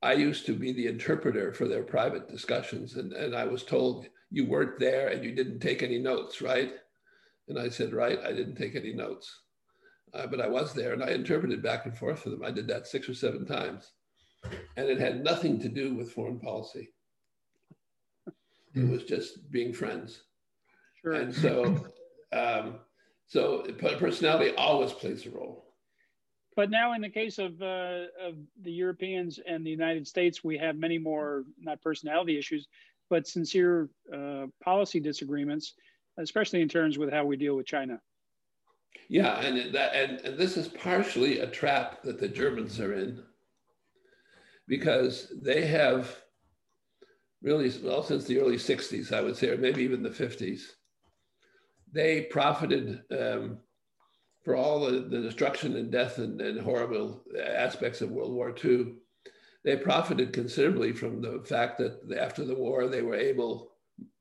[0.03, 4.07] I used to be the interpreter for their private discussions, and, and I was told,
[4.31, 6.73] You weren't there and you didn't take any notes, right?
[7.49, 9.43] And I said, Right, I didn't take any notes.
[10.15, 12.45] Uh, but I was there and I interpreted back and forth for them.
[12.45, 13.93] I did that six or seven times.
[14.77, 16.91] And it had nothing to do with foreign policy.
[18.75, 20.23] It was just being friends.
[21.03, 21.13] Sure.
[21.13, 21.85] And so,
[22.33, 22.77] um,
[23.27, 23.63] so
[23.99, 25.65] personality always plays a role.
[26.55, 30.59] But now, in the case of, uh, of the Europeans and the United States, we
[30.59, 32.67] have many more not personality issues,
[33.11, 35.75] but sincere uh, policy disagreements,
[36.19, 38.01] especially in terms with how we deal with China.
[39.09, 43.23] Yeah, and that and, and this is partially a trap that the Germans are in
[44.69, 46.15] because they have
[47.43, 50.61] really, well, since the early 60s, I would say, or maybe even the 50s,
[51.91, 53.59] they profited um,
[54.45, 58.95] for all the, the, destruction and death and, and, horrible aspects of World War II.
[59.65, 63.73] They profited considerably from the fact that after the war, they were able,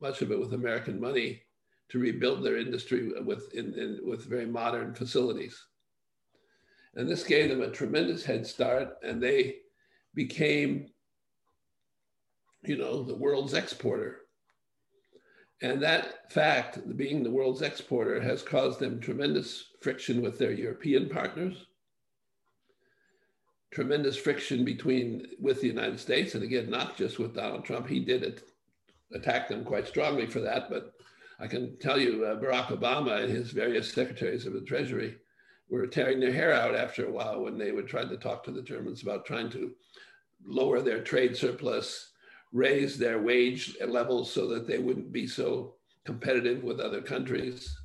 [0.01, 1.43] much of it with American money,
[1.89, 5.61] to rebuild their industry with, in, in, with very modern facilities.
[6.95, 9.57] And this gave them a tremendous head start, and they
[10.17, 10.89] became
[12.63, 14.19] you know, the world's exporter.
[15.61, 21.09] And that fact, being the world's exporter, has caused them tremendous friction with their European
[21.09, 21.65] partners,
[23.71, 27.87] tremendous friction between with the United States, and again, not just with Donald Trump.
[27.87, 28.43] He did it,
[29.13, 30.69] attack them quite strongly for that.
[30.69, 30.93] But
[31.39, 35.17] I can tell you, uh, Barack Obama and his various secretaries of the Treasury
[35.69, 38.51] were tearing their hair out after a while when they would try to talk to
[38.51, 39.71] the Germans about trying to
[40.47, 42.11] lower their trade surplus
[42.53, 47.77] raise their wage levels so that they wouldn't be so competitive with other countries.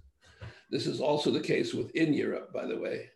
[0.70, 3.11] This is also the case within Europe, by the way.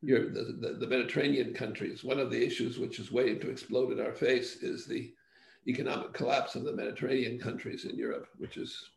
[0.00, 3.92] Europe, the, the, the, Mediterranean countries, one of the issues which is waiting to explode
[3.92, 5.12] in our face is the
[5.66, 8.90] economic collapse of the Mediterranean countries in Europe, which is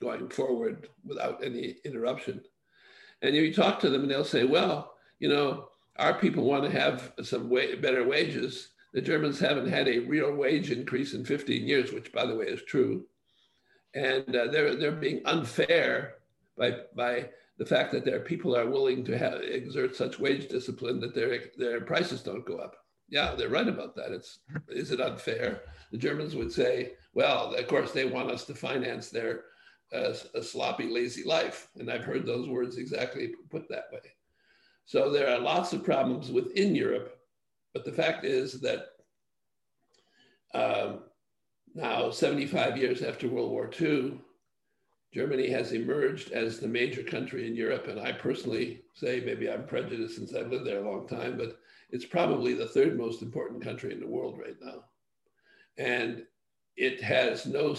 [0.00, 2.40] going forward without any interruption.
[3.22, 6.70] And you talk to them and they'll say, well, you know, our people want to
[6.70, 11.66] have some way, better wages the Germans haven't had a real wage increase in 15
[11.66, 13.04] years, which, by the way, is true.
[13.94, 16.14] And uh, they're, they're being unfair
[16.56, 21.00] by, by the fact that their people are willing to have, exert such wage discipline
[21.00, 22.76] that their, their prices don't go up.
[23.10, 24.12] Yeah, they're right about that.
[24.12, 25.62] It's is it unfair?
[25.90, 29.44] The Germans would say, well, of course they want us to finance their
[29.92, 34.00] uh, a sloppy, lazy life, and I've heard those words exactly put that way.
[34.84, 37.17] So there are lots of problems within Europe,
[37.74, 38.86] but the fact is that
[40.54, 41.00] um,
[41.74, 44.18] now, 75 years after World War II,
[45.12, 47.88] Germany has emerged as the major country in Europe.
[47.88, 51.58] And I personally say, maybe I'm prejudiced since I've lived there a long time, but
[51.90, 54.84] it's probably the third most important country in the world right now.
[55.78, 56.24] And
[56.76, 57.76] it has no,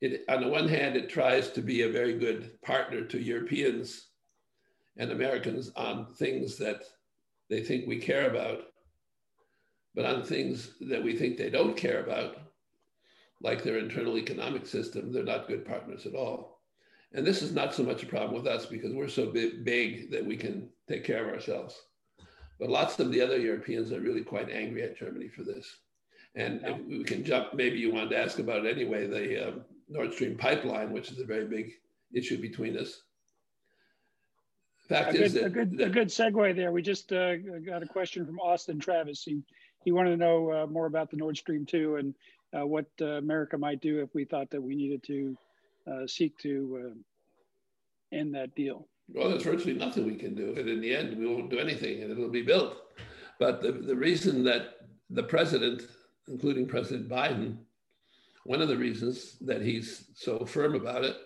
[0.00, 4.08] it, on the one hand, it tries to be a very good partner to Europeans
[4.96, 6.84] and Americans on things that
[7.50, 8.62] they think we care about.
[9.96, 12.36] But on things that we think they don't care about,
[13.40, 16.60] like their internal economic system, they're not good partners at all.
[17.12, 20.10] And this is not so much a problem with us because we're so big, big
[20.10, 21.80] that we can take care of ourselves.
[22.60, 25.66] But lots of the other Europeans are really quite angry at Germany for this.
[26.34, 29.52] And if we can jump, maybe you wanted to ask about it anyway, the uh,
[29.88, 31.72] Nord Stream pipeline, which is a very big
[32.12, 33.00] issue between us.
[34.88, 36.70] Fact a is good, that, a good, that, a good segue there.
[36.70, 39.22] We just uh, got a question from Austin Travis.
[39.22, 39.40] He,
[39.86, 42.14] he wanted to know uh, more about the Nord Stream 2 and
[42.52, 45.38] uh, what uh, America might do if we thought that we needed to
[46.08, 46.92] seek to
[48.12, 48.88] end that deal.
[49.08, 50.56] Well, there's virtually nothing we can do.
[50.58, 52.76] And in the end, we won't do anything and it'll be built.
[53.38, 55.82] But the, the reason that the president,
[56.26, 57.58] including President Biden,
[58.44, 61.16] one of the reasons that he's so firm about it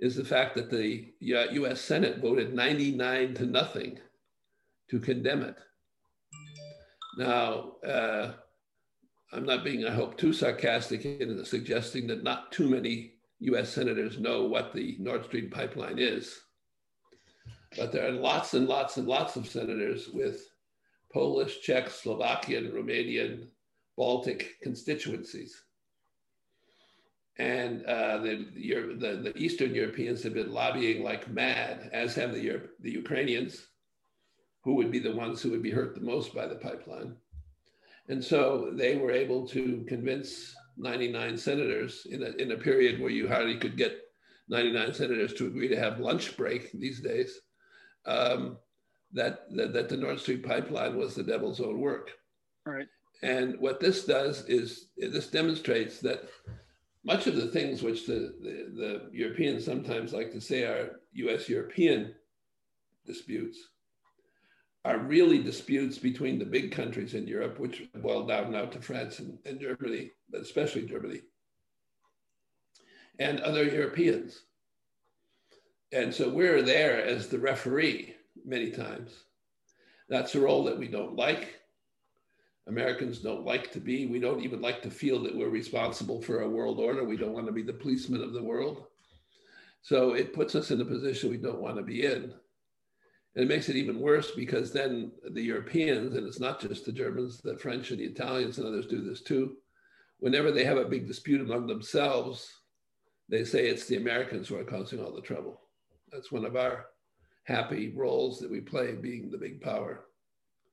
[0.00, 4.00] is the fact that the US Senate voted 99 to nothing
[4.90, 5.56] to condemn it.
[7.16, 8.32] Now, uh,
[9.32, 14.18] I'm not being, I hope, too sarcastic in suggesting that not too many US senators
[14.18, 16.40] know what the Nord Stream pipeline is.
[17.76, 20.48] But there are lots and lots and lots of senators with
[21.12, 23.48] Polish, Czech, Slovakian, Romanian,
[23.96, 25.62] Baltic constituencies.
[27.36, 32.60] And uh, the, the, the, Eastern Europeans have been lobbying like mad, as have the,
[32.80, 33.66] the Ukrainians,
[34.64, 37.14] who would be the ones who would be hurt the most by the pipeline.
[38.08, 43.10] And so they were able to convince 99 senators in a, in a period where
[43.10, 44.00] you hardly could get
[44.48, 47.40] 99 senators to agree to have lunch break these days,
[48.06, 48.56] um,
[49.12, 52.10] that, that, that the Nord Stream pipeline was the devil's own work.
[52.66, 52.88] Right.
[53.22, 56.24] And what this does is this demonstrates that
[57.04, 61.48] much of the things which the, the, the Europeans sometimes like to say are US
[61.48, 62.14] European
[63.06, 63.58] disputes
[64.84, 69.18] are really disputes between the big countries in Europe, which boil down now to France
[69.18, 71.22] and, and Germany, especially Germany,
[73.18, 74.42] and other Europeans.
[75.92, 79.12] And so we're there as the referee many times.
[80.08, 81.54] That's a role that we don't like.
[82.66, 84.06] Americans don't like to be.
[84.06, 87.04] We don't even like to feel that we're responsible for a world order.
[87.04, 88.84] We don't want to be the policeman of the world.
[89.82, 92.32] So it puts us in a position we don't want to be in.
[93.34, 96.92] And it makes it even worse because then the Europeans, and it's not just the
[96.92, 99.56] Germans, the French and the Italians and others do this too.
[100.20, 102.48] Whenever they have a big dispute among themselves,
[103.28, 105.60] they say it's the Americans who are causing all the trouble.
[106.12, 106.86] That's one of our
[107.44, 110.06] happy roles that we play, being the big power.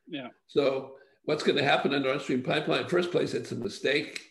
[0.07, 0.27] Yeah.
[0.47, 0.95] So,
[1.25, 2.87] what's going to happen on the Nord Stream pipeline?
[2.87, 4.21] First place, it's a mistake.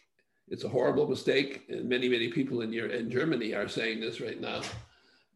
[0.48, 4.40] It's a horrible mistake, and many, many people in, in Germany are saying this right
[4.40, 4.62] now.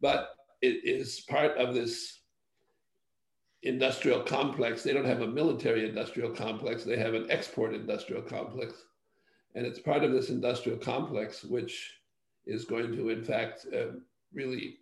[0.01, 0.29] But
[0.61, 2.21] it is part of this
[3.65, 4.83] industrial complex.
[4.83, 8.73] They don't have a military industrial complex, they have an export industrial complex.
[9.55, 11.93] And it's part of this industrial complex which
[12.45, 13.97] is going to, in fact, uh,
[14.33, 14.77] really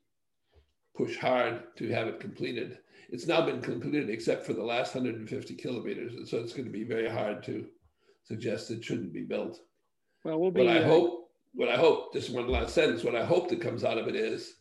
[0.95, 2.79] push hard to have it completed.
[3.09, 6.15] It's now been completed except for the last 150 kilometers.
[6.15, 7.65] And so it's going to be very hard to
[8.23, 9.59] suggest it shouldn't be built.
[10.23, 10.65] Well, we'll be.
[10.65, 13.61] What I uh, hope, what I hope, just one last sentence, what I hope that
[13.61, 14.55] comes out of it is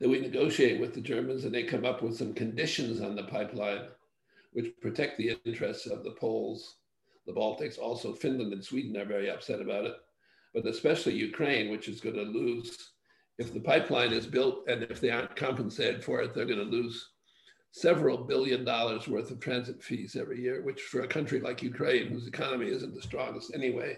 [0.00, 3.24] that we negotiate with the Germans and they come up with some conditions on the
[3.24, 3.82] pipeline
[4.52, 6.76] which protect the interests of the Poles,
[7.26, 7.78] the Baltics.
[7.78, 9.94] Also, Finland and Sweden are very upset about it,
[10.54, 12.92] but especially Ukraine, which is going to lose.
[13.38, 16.64] If the pipeline is built and if they aren't compensated for it, they're going to
[16.64, 17.10] lose
[17.70, 22.08] several billion dollars worth of transit fees every year, which for a country like Ukraine,
[22.08, 23.96] whose economy isn't the strongest anyway,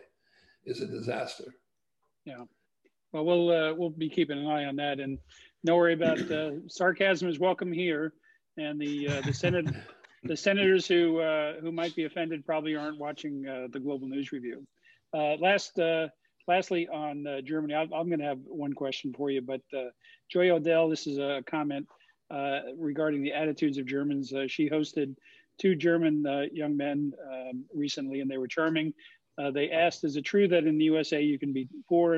[0.67, 1.55] is a disaster.
[2.25, 2.45] Yeah.
[3.13, 5.19] Well, we'll uh, we'll be keeping an eye on that, and
[5.65, 8.13] no worry about uh, sarcasm is welcome here,
[8.57, 9.67] and the uh, the senate
[10.25, 14.33] the senators who uh, who might be offended probably aren't watching uh, the Global News
[14.33, 14.67] Review.
[15.15, 16.09] Uh, last uh,
[16.49, 19.61] lastly on Germany, I, am going to have one question for you, but
[20.31, 21.87] Joy Odell, this is a comment
[22.77, 24.33] regarding the attitudes of Germans.
[24.49, 25.15] she hosted
[25.61, 28.93] two German young men um, recently, and they were charming.
[29.53, 32.15] They asked, "Is it true that in the USA you can be poor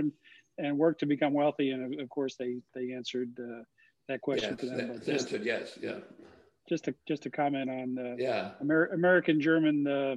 [0.59, 3.63] and work to become wealthy?" And of course, they they answered uh,
[4.09, 4.89] that question yes, them.
[4.89, 5.99] That, answered yes, yeah.
[6.69, 10.17] Just to just to comment on uh, yeah Amer- American German uh,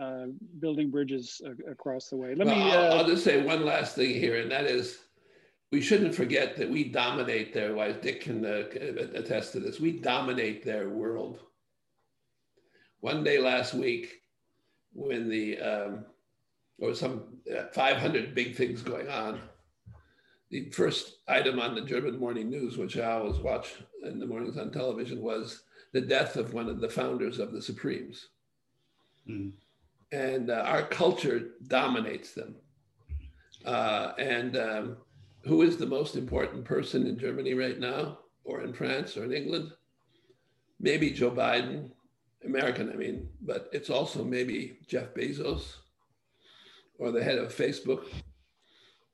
[0.00, 0.26] uh,
[0.60, 1.40] building bridges
[1.70, 2.34] across the way.
[2.34, 2.72] Let well, me.
[2.72, 4.98] I'll, I'll just say one last thing here, and that is
[5.70, 7.98] we shouldn't forget that we dominate their lives.
[8.00, 8.64] Dick can uh,
[9.14, 9.80] attest to this.
[9.80, 11.40] We dominate their world.
[13.00, 14.22] One day last week,
[14.92, 16.04] when the um,
[16.78, 17.24] there was some
[17.56, 19.40] uh, 500 big things going on,
[20.50, 23.74] the first item on the German morning news, which I always watch
[24.04, 27.62] in the mornings on television, was the death of one of the founders of the
[27.62, 28.28] Supremes.
[29.28, 29.52] Mm.
[30.12, 32.56] And uh, our culture dominates them.
[33.64, 34.96] Uh, and um,
[35.44, 39.32] who is the most important person in Germany right now, or in France, or in
[39.32, 39.70] England?
[40.80, 41.90] Maybe Joe Biden,
[42.44, 45.76] American, I mean, but it's also maybe Jeff Bezos,
[46.98, 48.06] or the head of Facebook,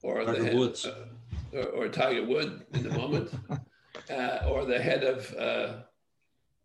[0.02, 1.06] or Tiger the head, Woods, uh,
[1.54, 3.30] or, or, Tiger Wood in the moment,
[4.10, 5.74] uh, or the head of uh,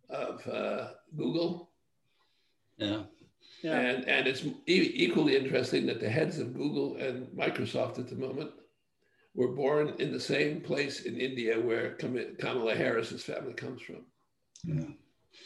[0.09, 1.69] of uh, Google.
[2.77, 3.03] Yeah.
[3.63, 3.77] Yeah.
[3.77, 8.15] And, and it's e- equally interesting that the heads of Google and Microsoft at the
[8.15, 8.51] moment
[9.35, 14.05] were born in the same place in India where Kamala Harris's family comes from.
[14.63, 14.85] Yeah.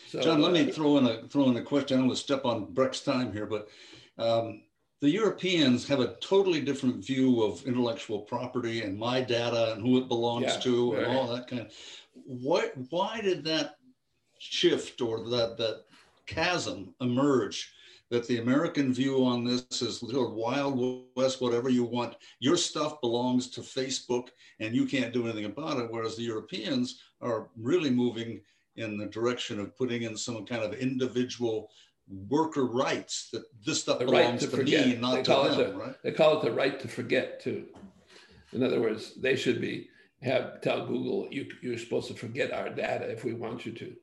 [0.10, 1.98] So, John, let me uh, throw in a throw in a question.
[1.98, 3.68] I'm going to step on Breck's time here, but
[4.18, 4.64] um,
[5.04, 9.97] the Europeans have a totally different view of intellectual property and my data and who
[9.97, 11.74] it belongs yeah, to and all that kind of.
[12.26, 12.72] What?
[12.89, 13.76] Why did that
[14.39, 15.82] shift or that that
[16.26, 17.74] chasm emerge
[18.12, 22.16] that the American view on this is sort of wild west, whatever you want.
[22.39, 24.30] Your stuff belongs to Facebook
[24.62, 25.91] and you can't do anything about it.
[25.91, 28.39] Whereas the Europeans are really moving
[28.78, 31.70] in the direction of putting in some kind of individual
[32.30, 34.88] worker rights that this stuff the belongs right to, to forget.
[34.88, 35.95] me, not they to them, the, right?
[36.03, 37.66] They call it the right to forget too.
[38.51, 39.89] In other words, they should be
[40.22, 43.95] have tell Google you, you're supposed to forget our data if we want you to.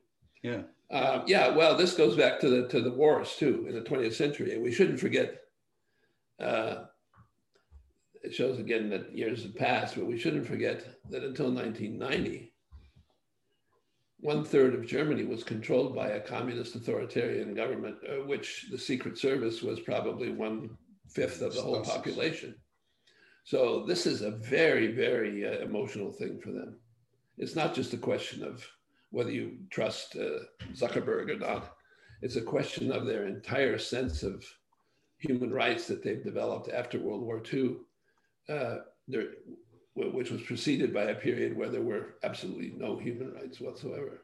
[0.43, 0.61] Yeah.
[0.89, 4.13] Uh, yeah, well, this goes back to the to the wars too in the 20th
[4.13, 5.39] century, and we shouldn't forget.
[6.39, 6.85] Uh,
[8.23, 12.50] it shows again that years have passed, but we shouldn't forget that until 1990,
[14.21, 19.17] one third of Germany was controlled by a communist authoritarian government, uh, which the Secret
[19.17, 20.77] Service was probably one
[21.09, 22.55] fifth of the whole population.
[23.43, 26.79] So this is a very, very uh, emotional thing for them.
[27.37, 28.65] It's not just a question of
[29.09, 30.43] whether you trust uh,
[30.73, 31.73] Zuckerberg or not.
[32.21, 34.45] It's a question of their entire sense of
[35.17, 37.77] human rights that they've developed after World War II,
[38.47, 38.77] uh,
[39.95, 44.21] which was preceded by a period where there were absolutely no human rights whatsoever.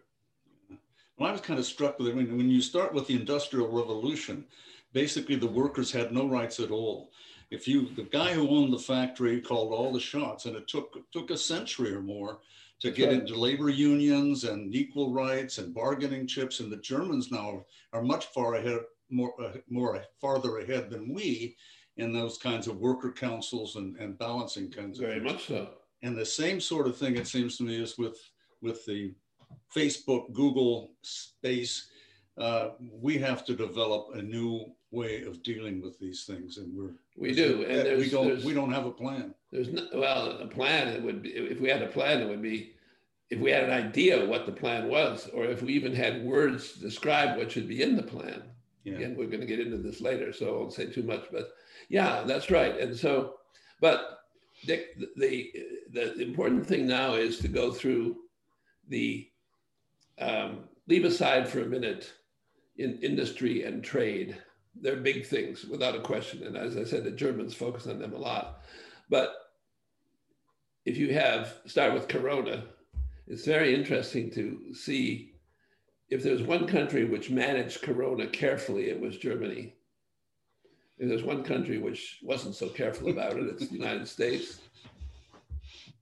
[1.18, 3.68] Well, I was kind of struck with it when, when you start with the Industrial
[3.68, 4.46] Revolution,
[4.94, 7.12] basically the workers had no rights at all.
[7.50, 10.98] If you, the guy who owned the factory called all the shots, and it took
[11.12, 12.40] took a century or more
[12.80, 16.60] to get into labor unions and equal rights and bargaining chips.
[16.60, 21.56] And the Germans now are much far ahead, more, uh, more farther ahead than we
[21.98, 25.70] in those kinds of worker councils and, and balancing kinds Very of Very much so.
[26.04, 28.20] And the same sort of thing, it seems to me, is with,
[28.62, 29.14] with the
[29.76, 31.90] Facebook, Google space.
[32.38, 36.94] Uh, we have to develop a new way of dealing with these things, and we're
[37.18, 39.34] we do, and we don't we don't have a plan.
[39.52, 40.88] There's no, well, a plan.
[40.90, 42.22] It would be if we had a plan.
[42.22, 42.74] It would be
[43.30, 46.74] if we had an idea what the plan was, or if we even had words
[46.74, 48.44] to describe what should be in the plan.
[48.84, 48.94] Yeah.
[48.94, 51.26] Again, we're going to get into this later, so I won't say too much.
[51.32, 51.50] But
[51.90, 52.80] yeah, that's right.
[52.80, 53.36] And so,
[53.82, 54.20] but
[54.66, 54.86] the
[55.16, 55.52] the,
[55.92, 58.18] the important thing now is to go through
[58.90, 59.28] the
[60.20, 62.12] um, leave aside for a minute
[62.78, 64.38] in industry and trade
[64.82, 66.44] they're big things without a question.
[66.44, 68.62] And as I said, the Germans focus on them a lot.
[69.10, 69.34] But
[70.86, 72.64] if you have, start with Corona,
[73.28, 75.34] it's very interesting to see
[76.10, 79.74] if there's one country which managed Corona carefully, it was Germany.
[80.98, 84.60] If there's one country which wasn't so careful about it, it's the United States.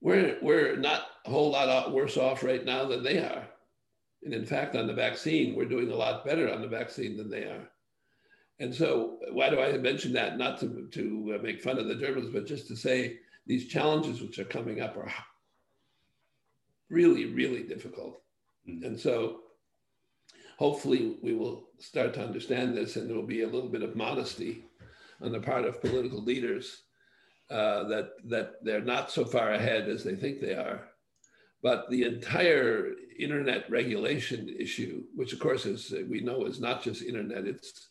[0.01, 3.47] We're, we're not a whole lot worse off right now than they are.
[4.23, 7.29] And in fact, on the vaccine, we're doing a lot better on the vaccine than
[7.29, 7.69] they are.
[8.59, 10.37] And so, why do I mention that?
[10.37, 14.21] Not to, to uh, make fun of the Germans, but just to say these challenges
[14.21, 15.11] which are coming up are
[16.89, 18.21] really, really difficult.
[18.67, 18.85] Mm-hmm.
[18.85, 19.41] And so,
[20.57, 23.95] hopefully, we will start to understand this, and there will be a little bit of
[23.95, 24.65] modesty
[25.21, 26.83] on the part of political leaders
[27.49, 30.89] uh, that that they're not so far ahead as they think they are,
[31.65, 37.01] But the entire internet regulation issue, which of course is we know is not just
[37.01, 37.89] internet, it's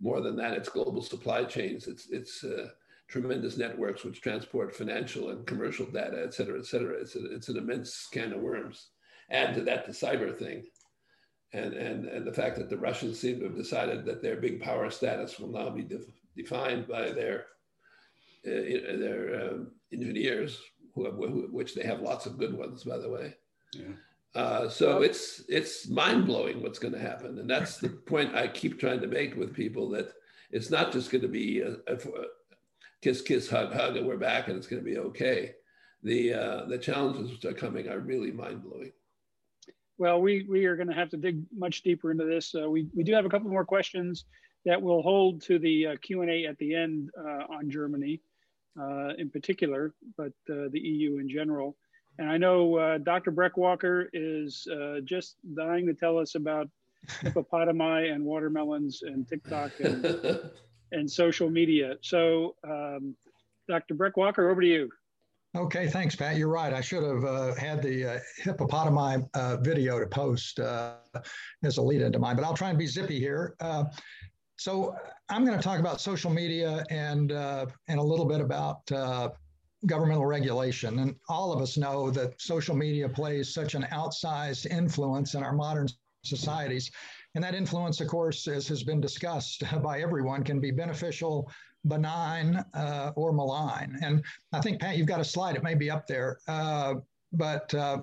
[0.00, 0.52] more than that.
[0.52, 1.88] It's global supply chains.
[1.88, 2.68] It's it's uh,
[3.08, 7.00] tremendous networks which transport financial and commercial data, et cetera, et cetera.
[7.00, 8.90] It's, a, it's an immense can of worms.
[9.28, 10.66] Add to that the cyber thing.
[11.52, 14.60] And, and, and the fact that the Russians seem to have decided that their big
[14.60, 16.02] power status will now be def
[16.36, 17.46] defined by their,
[18.46, 20.60] uh, their um, engineers,
[20.94, 23.34] who, who, which they have lots of good ones, by the way.
[23.72, 23.94] Yeah.
[24.34, 28.48] Uh, so it's it's mind blowing what's going to happen, and that's the point I
[28.48, 30.12] keep trying to make with people that
[30.50, 31.98] it's not just going to be a, a,
[33.02, 35.52] kiss, kiss, hug, hug, and we're back and it's going to be okay.
[36.02, 38.92] The, uh, the challenges which are coming are really mind blowing.
[39.98, 42.54] Well, we, we are going to have to dig much deeper into this.
[42.54, 44.24] Uh, we, we do have a couple more questions
[44.64, 48.20] that we'll hold to the uh, Q&A at the end uh, on Germany
[48.78, 51.76] uh, in particular, but uh, the EU in general.
[52.18, 53.30] And I know Dr.
[53.30, 54.66] Breckwalker is
[55.04, 56.68] just dying to tell us about
[57.22, 60.40] hippopotami and watermelons and TikTok and
[60.92, 61.96] and social media.
[62.00, 63.14] So, um,
[63.68, 63.94] Dr.
[63.94, 64.90] Breckwalker, over to you.
[65.56, 66.36] Okay, thanks, Pat.
[66.36, 66.74] You're right.
[66.74, 70.96] I should have uh, had the uh, hippopotami uh, video to post uh,
[71.62, 73.54] as a lead into mine, but I'll try and be zippy here.
[73.60, 73.84] Uh,
[74.56, 74.94] so
[75.30, 78.86] I'm going to talk about social media and uh, and a little bit about
[79.86, 80.98] governmental regulation.
[80.98, 85.54] And all of us know that social media plays such an outsized influence in our
[85.54, 85.88] modern
[86.22, 86.90] societies.
[87.34, 91.50] And that influence, of course, as has been discussed by everyone, can be beneficial,
[91.88, 93.98] benign, uh, or malign.
[94.02, 94.22] And
[94.52, 96.38] I think, Pat, you've got a slide, it may be up there.
[96.48, 96.96] Uh,
[97.32, 98.02] but uh,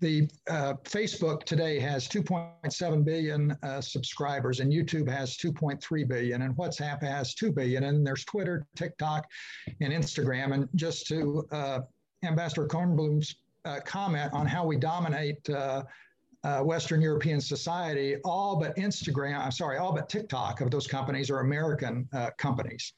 [0.00, 6.56] the uh, Facebook today has 2.7 billion uh, subscribers, and YouTube has 2.3 billion, and
[6.56, 9.26] WhatsApp has 2 billion, and there's Twitter, TikTok,
[9.80, 10.54] and Instagram.
[10.54, 11.80] And just to uh,
[12.24, 13.36] Ambassador Kornblum's
[13.84, 15.46] comment on how we dominate
[16.44, 21.30] uh, Western European society, all but Instagram, I'm sorry, all but TikTok of those companies
[21.30, 22.92] are American uh, companies.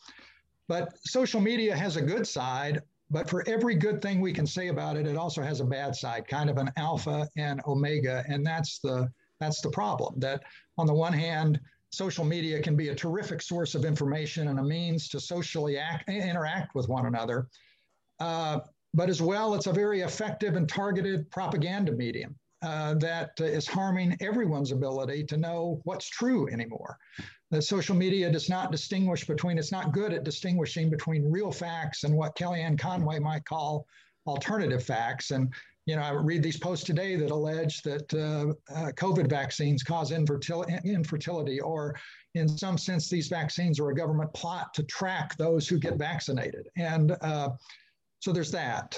[0.70, 4.68] But social media has a good side, but for every good thing we can say
[4.68, 8.22] about it, it also has a bad side, kind of an alpha and omega.
[8.28, 9.10] And that's the
[9.40, 10.14] that's the problem.
[10.20, 10.44] That
[10.78, 11.58] on the one hand,
[11.90, 16.08] social media can be a terrific source of information and a means to socially act,
[16.08, 17.48] interact with one another.
[18.20, 18.60] Uh,
[18.94, 24.16] but as well, it's a very effective and targeted propaganda medium uh, that is harming
[24.20, 26.96] everyone's ability to know what's true anymore.
[27.50, 32.04] The social media does not distinguish between, it's not good at distinguishing between real facts
[32.04, 33.86] and what Kellyanne Conway might call
[34.26, 35.32] alternative facts.
[35.32, 35.52] And,
[35.86, 40.12] you know, I read these posts today that allege that uh, uh, COVID vaccines cause
[40.12, 41.96] infertil- infertility, or
[42.34, 46.68] in some sense, these vaccines are a government plot to track those who get vaccinated.
[46.76, 47.50] And uh,
[48.20, 48.96] so there's that.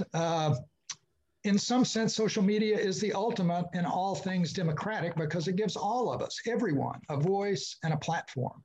[1.45, 5.77] In some sense, social media is the ultimate in all things democratic because it gives
[5.77, 8.63] all of us, everyone, a voice and a platform.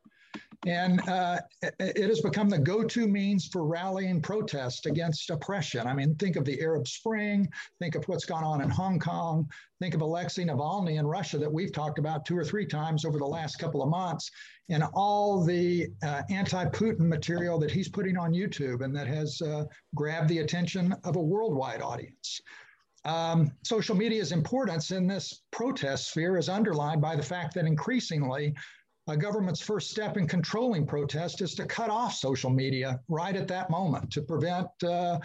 [0.66, 5.88] And uh, it, it, has become the go to means for rallying protest against oppression.
[5.88, 7.48] I mean, think of the Arab Spring,
[7.80, 9.50] think of what's gone on in Hong Kong,
[9.80, 13.18] think of Alexei Navalny in Russia that we've talked about two or three times over
[13.18, 14.30] the last couple of months,
[14.70, 19.42] and all the uh, anti Putin material that he's putting on YouTube and that has
[19.42, 19.64] uh,
[19.96, 22.42] grabbed the attention of a worldwide audience.
[23.08, 28.54] Um, social media's importance in this protest sphere is underlined by the fact that increasingly
[29.08, 33.48] a government's first step in controlling protest is to cut off social media right at
[33.48, 35.20] that moment to prevent uh,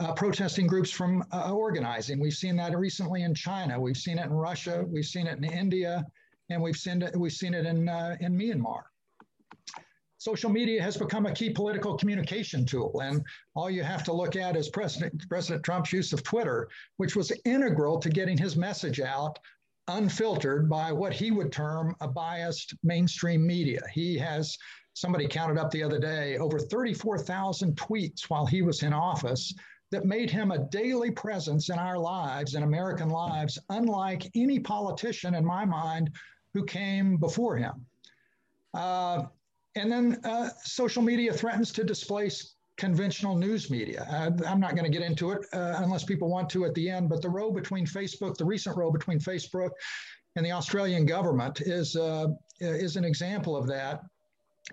[0.00, 2.18] uh, protesting groups from uh, organizing.
[2.18, 3.78] We've seen that recently in China.
[3.80, 4.84] We've seen it in Russia.
[4.88, 6.04] We've seen it in India,
[6.48, 7.16] and we've seen it.
[7.16, 8.82] We've seen it in uh, in Myanmar
[10.20, 13.00] social media has become a key political communication tool.
[13.02, 16.68] And all you have to look at is President, President Trump's use of Twitter,
[16.98, 19.38] which was integral to getting his message out
[19.88, 23.80] unfiltered by what he would term a biased mainstream media.
[23.94, 24.58] He has,
[24.92, 29.54] somebody counted up the other day, over 34,000 tweets while he was in office
[29.90, 35.34] that made him a daily presence in our lives, in American lives, unlike any politician
[35.34, 36.10] in my mind
[36.52, 37.86] who came before him.
[38.74, 39.24] Uh,
[39.76, 44.06] and then uh, social media threatens to displace conventional news media.
[44.10, 46.88] Uh, I'm not going to get into it uh, unless people want to at the
[46.88, 49.70] end, but the row between Facebook, the recent row between Facebook
[50.36, 52.28] and the Australian government is, uh,
[52.60, 54.00] is an example of that.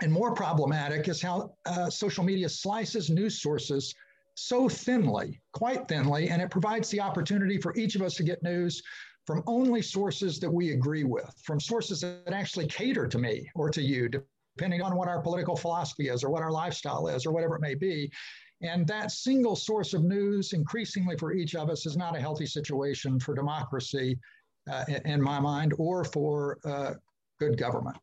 [0.02, 3.93] And more problematic is how uh, social media slices news sources
[4.36, 8.41] so thinly, quite thinly, and it provides the opportunity for each of us to get
[8.43, 8.84] news
[9.26, 13.70] from only sources that we agree with, from sources that actually cater to me or
[13.70, 14.10] to you,
[14.58, 17.62] depending on what our political philosophy is or what our lifestyle is or whatever it
[17.62, 18.12] may be.
[18.62, 22.47] And that single source of news, increasingly for each of us, is not a healthy
[22.47, 24.18] situation for democracy,
[24.70, 26.93] uh, in my mind, or for uh,
[27.39, 27.97] good government.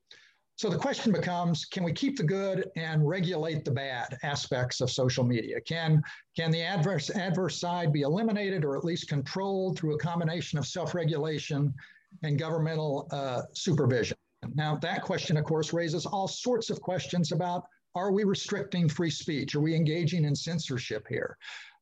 [0.56, 4.88] So the question becomes can we keep the good and regulate the bad aspects of
[4.88, 5.60] social media?
[5.60, 6.00] Can,
[6.36, 10.66] can the adverse, adverse side be eliminated or at least controlled through a combination of
[10.68, 11.74] self regulation
[12.22, 14.16] and governmental uh, supervision?
[14.54, 19.10] Now, that question, of course, raises all sorts of questions about are we restricting free
[19.10, 19.54] speech?
[19.54, 21.38] Are we engaging in censorship here?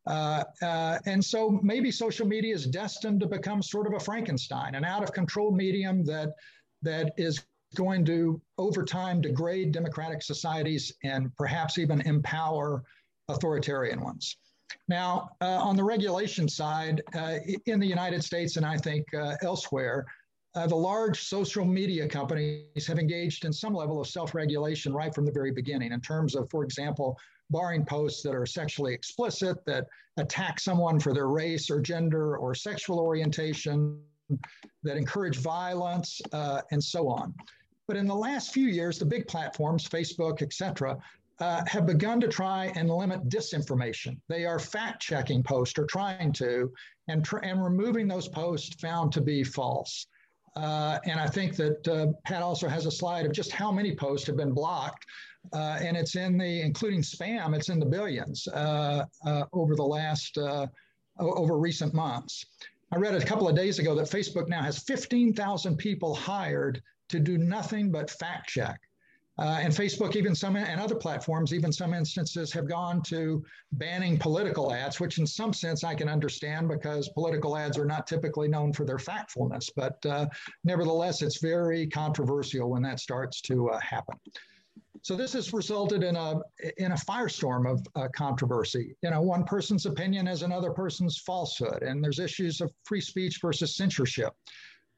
[0.07, 4.75] Uh, uh, and so maybe social media is destined to become sort of a Frankenstein,
[4.75, 6.35] an out of control medium that
[6.83, 7.45] that is
[7.75, 12.83] going to, over time, degrade democratic societies and perhaps even empower
[13.29, 14.37] authoritarian ones.
[14.89, 17.37] Now, uh, on the regulation side, uh,
[17.67, 20.07] in the United States and I think uh, elsewhere,
[20.55, 25.15] uh, the large social media companies have engaged in some level of self regulation right
[25.15, 27.19] from the very beginning, in terms of, for example,
[27.51, 29.87] barring posts that are sexually explicit, that
[30.17, 34.01] attack someone for their race or gender or sexual orientation,
[34.83, 37.35] that encourage violence, uh, and so on.
[37.89, 40.99] But in the last few years, the big platforms, Facebook, et cetera,
[41.41, 44.19] uh, have begun to try and limit disinformation.
[44.29, 46.73] They are fact checking posts or trying to,
[47.09, 50.07] and, tr- and removing those posts found to be false.
[50.55, 53.95] Uh, and I think that uh, Pat also has a slide of just how many
[53.95, 55.07] posts have been blocked.
[55.53, 59.83] Uh, and it's in the, including spam, it's in the billions uh, uh, over the
[59.83, 60.39] last,
[61.19, 62.45] over recent months.
[62.93, 67.19] I read a couple of days ago that Facebook now has 15,000 people hired to
[67.19, 68.79] do nothing but fact check.
[69.43, 74.17] Uh, and Facebook, even some, and other platforms, even some instances have gone to banning
[74.17, 78.47] political ads, which in some sense I can understand because political ads are not typically
[78.47, 79.69] known for their factfulness.
[79.75, 80.27] But uh,
[80.63, 84.17] nevertheless, it's very controversial when that starts to uh, happen.
[85.03, 86.37] So this has resulted in a
[86.77, 88.95] in a firestorm of uh, controversy.
[89.03, 93.41] You know, one person's opinion is another person's falsehood, and there's issues of free speech
[93.43, 94.33] versus censorship.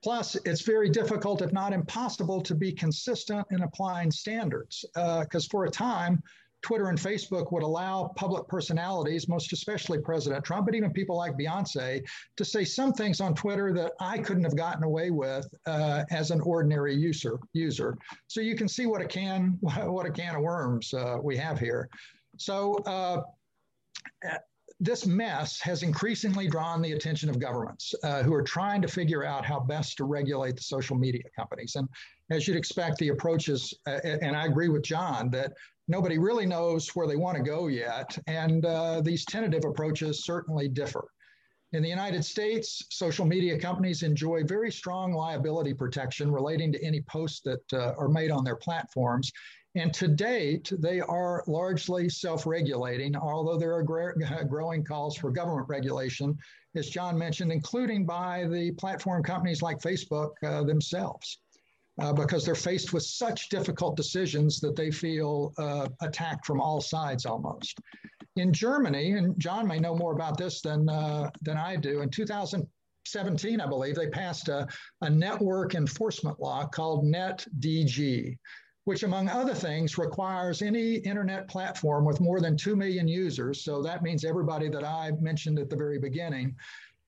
[0.05, 4.85] Plus, it's very difficult, if not impossible, to be consistent in applying standards.
[4.95, 6.23] Because uh, for a time,
[6.61, 11.39] Twitter and Facebook would allow public personalities, most especially President Trump, but even people like
[11.39, 12.03] Beyonce,
[12.37, 16.31] to say some things on Twitter that I couldn't have gotten away with uh, as
[16.31, 17.39] an ordinary user.
[17.55, 17.97] User,
[18.27, 21.59] so you can see what a can what a can of worms uh, we have
[21.59, 21.89] here.
[22.37, 23.23] So uh,
[24.85, 29.25] this mess has increasingly drawn the attention of governments uh, who are trying to figure
[29.25, 31.77] out how best to regulate the social media companies.
[31.77, 31.89] And
[32.31, 35.53] as you'd expect, the approaches, uh, and I agree with John, that
[35.89, 38.17] nobody really knows where they want to go yet.
[38.27, 41.05] And uh, these tentative approaches certainly differ.
[41.73, 47.01] In the United States, social media companies enjoy very strong liability protection relating to any
[47.03, 49.33] posts that uh, are made on their platforms.
[49.77, 55.69] And to date, they are largely self regulating, although there are growing calls for government
[55.69, 56.39] regulation,
[56.77, 61.39] as John mentioned, including by the platform companies like Facebook uh, themselves,
[62.01, 66.81] uh, because they're faced with such difficult decisions that they feel uh, attacked from all
[66.81, 67.81] sides almost.
[68.37, 72.11] In Germany, and John may know more about this than, uh, than I do, in
[72.11, 74.69] 2017, I believe, they passed a,
[75.01, 78.37] a network enforcement law called NetzDG
[78.85, 83.83] which among other things requires any internet platform with more than 2 million users, so
[83.83, 86.55] that means everybody that I mentioned at the very beginning,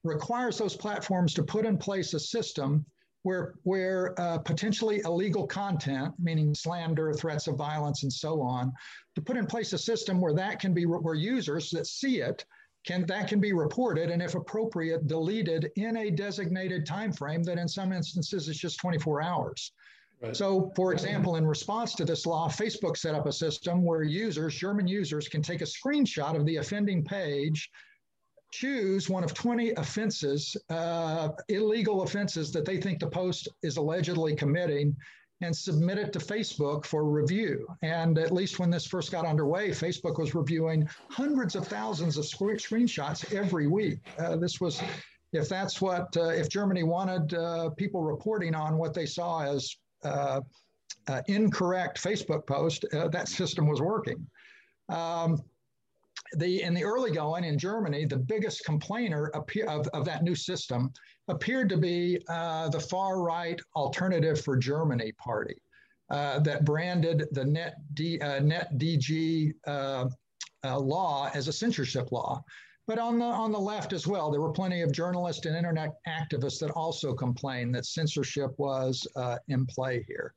[0.02, 2.86] requires those platforms to put in place a system
[3.24, 8.72] where, where uh, potentially illegal content, meaning slander, threats of violence, and so on,
[9.16, 12.44] to put in place a system where that can be, where users that see it
[12.86, 17.58] can that can be reported and if appropriate deleted in a designated time frame that
[17.58, 19.72] in some instances is just 24 hours
[20.32, 24.54] So, for example, in response to this law, Facebook set up a system where users,
[24.54, 27.70] German users, can take a screenshot of the offending page,
[28.52, 34.34] choose one of 20 offenses, uh, illegal offenses that they think the post is allegedly
[34.34, 34.96] committing,
[35.42, 37.66] and submit it to Facebook for review.
[37.82, 42.24] And at least when this first got underway, Facebook was reviewing hundreds of thousands of
[42.24, 43.98] screenshots every week.
[44.18, 44.80] Uh, this was
[45.32, 49.76] if that's what uh, if Germany wanted uh, people reporting on what they saw as
[50.04, 50.40] uh,
[51.08, 54.26] uh, incorrect Facebook post, uh, that system was working.
[54.88, 55.42] Um,
[56.34, 59.46] the, in the early going in Germany, the biggest complainer of,
[59.88, 60.92] of that new system
[61.28, 65.56] appeared to be uh, the far right Alternative for Germany party
[66.10, 67.76] uh, that branded the Net,
[68.22, 69.52] uh, Net DG
[70.64, 72.42] law as a censorship law.
[72.86, 75.94] But on the on the left as well, there were plenty of journalists and internet
[76.06, 80.32] activists that also complained that censorship was uh, in play here.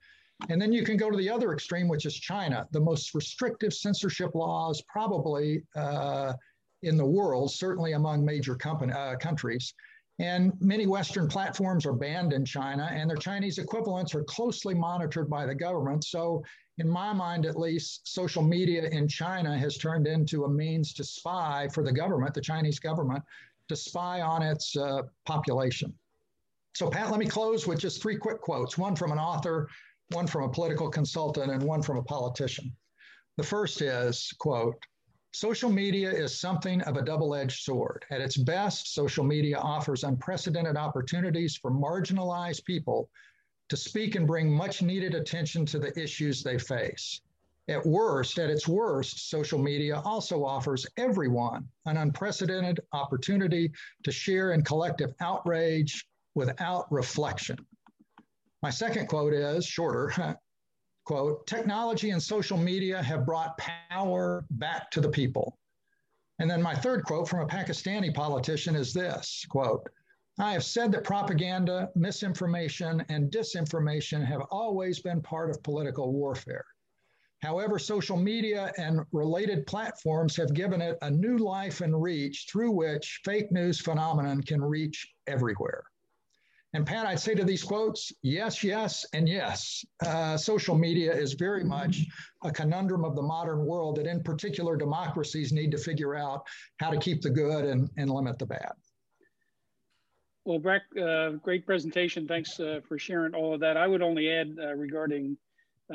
[0.50, 3.74] And then you can go to the other extreme, which is China, the most restrictive
[3.74, 6.34] censorship laws probably uh,
[6.82, 9.74] in the world, certainly among major company, uh, countries.
[10.20, 15.30] And many Western platforms are banned in China, and their Chinese equivalents are closely monitored
[15.30, 16.04] by the government.
[16.04, 16.44] So,
[16.80, 21.04] in my mind at least, social media in China has turned into a means to
[21.04, 23.24] spy for the government, the Chinese government,
[23.68, 25.94] to spy on its uh, population.
[26.74, 29.68] So, Pat, let me close with just three quick quotes one from an author,
[30.12, 32.76] one from a political consultant, and one from a politician.
[33.38, 34.76] The first is, quote,
[35.32, 38.04] Social media is something of a double edged sword.
[38.10, 43.10] At its best, social media offers unprecedented opportunities for marginalized people
[43.70, 47.22] to speak and bring much needed attention to the issues they face.
[47.68, 53.72] At worst, at its worst, social media also offers everyone an unprecedented opportunity
[54.04, 57.58] to share in collective outrage without reflection.
[58.64, 60.36] My second quote is shorter
[61.06, 65.58] quote, technology and social media have brought power back to the people.
[66.40, 69.90] And then my third quote from a Pakistani politician is this quote,
[70.42, 76.66] I have said that propaganda, misinformation, and disinformation have always been part of political warfare.
[77.42, 82.72] However, social media and related platforms have given it a new life and reach through
[82.72, 85.84] which fake news phenomenon can reach everywhere.
[86.74, 89.84] And Pat, I'd say to these quotes, yes, yes, and yes.
[90.06, 92.06] Uh, social media is very much
[92.44, 96.92] a conundrum of the modern world that, in particular, democracies need to figure out how
[96.92, 98.72] to keep the good and, and limit the bad.
[100.50, 102.28] Well, Breck, uh, great presentation.
[102.28, 103.78] Thanks uh, for sharing all of that.
[103.78, 105.38] I would only add uh, regarding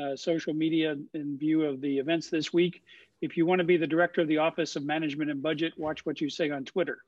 [0.00, 2.84] uh, social media in view of the events this week.
[3.20, 6.07] If you want to be the director of the Office of Management and Budget, watch
[6.07, 6.98] what you say on Twitter.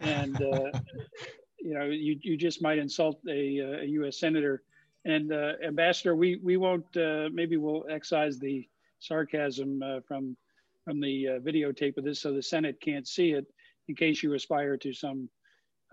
[0.00, 0.70] And uh,
[1.58, 4.18] you know, you, you just might insult a, a U.S.
[4.18, 4.62] senator.
[5.04, 8.66] And uh, Ambassador, we we won't uh, maybe we'll excise the
[8.98, 10.38] sarcasm uh, from
[10.86, 13.44] from the uh, videotape of this, so the Senate can't see it,
[13.88, 15.28] in case you aspire to some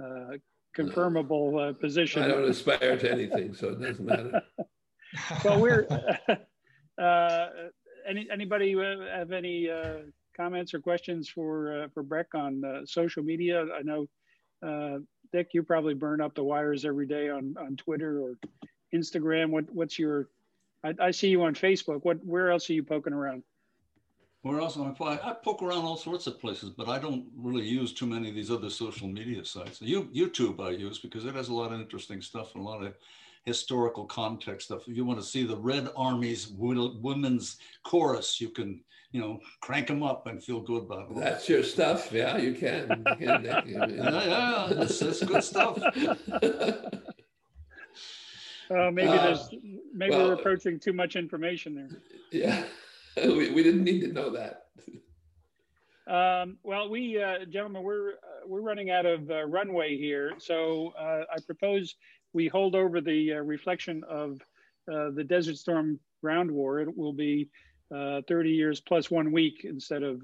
[0.01, 0.37] uh,
[0.77, 2.23] confirmable uh, position.
[2.23, 4.41] I don't aspire to anything, so it doesn't matter.
[5.43, 5.87] well, we're
[8.07, 8.75] any anybody
[9.11, 10.01] have any uh,
[10.37, 13.65] comments or questions for uh, for Breck on social media?
[13.75, 14.07] I know
[15.31, 18.35] Dick, you probably burn up the wires every day on, on Twitter or
[18.93, 19.49] Instagram.
[19.49, 20.29] What what's your?
[20.83, 22.03] I, I see you on Facebook.
[22.03, 23.43] What where else are you poking around?
[24.41, 25.19] Where else am I?
[25.21, 28.35] I poke around all sorts of places, but I don't really use too many of
[28.35, 29.81] these other social media sites.
[29.81, 32.81] You, YouTube I use because it has a lot of interesting stuff and a lot
[32.81, 32.95] of
[33.43, 34.87] historical context stuff.
[34.87, 38.81] If you want to see the Red Army's women's chorus, you can
[39.11, 41.15] you know, crank them up and feel good about it.
[41.15, 42.11] That's your stuff.
[42.11, 43.03] Yeah, you can.
[43.19, 45.79] You can yeah, yeah, that's, that's good stuff.
[48.71, 49.49] Uh, maybe uh, there's
[49.95, 51.89] maybe well, we're approaching too much information there.
[52.29, 52.63] Yeah,
[53.37, 54.65] we, we didn't need to know that.
[56.07, 60.91] Um, well, we uh, gentlemen, we're uh, we're running out of uh, runway here, so
[60.97, 61.93] uh, I propose
[62.33, 64.41] we hold over the reflection of
[64.87, 66.79] the Desert Storm ground war.
[66.79, 67.49] It will be
[67.95, 70.21] uh, 30 years plus one week instead of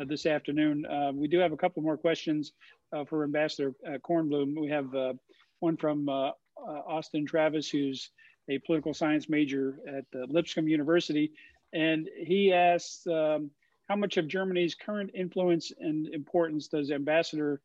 [0.00, 0.86] uh, this afternoon.
[0.86, 2.52] Uh, we do have a couple more questions
[2.92, 4.58] uh, for Ambassador uh, Kornblum.
[4.60, 5.14] We have uh,
[5.60, 8.10] one from Austin Travis, who's
[8.48, 11.32] a political science major at Lipscomb University.
[11.72, 13.50] And he asks, um,
[13.88, 17.60] how much of Germany's current influence and importance does Ambassador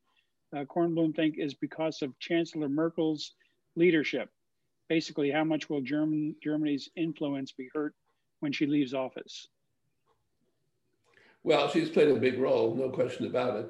[0.53, 3.33] Kornblum think is because of Chancellor Merkel's
[3.75, 4.29] leadership?
[4.89, 7.95] Basically, how much will German, Germany's influence be hurt
[8.41, 9.47] when she leaves office?
[11.43, 13.69] Well, she's played a big role, no question about it.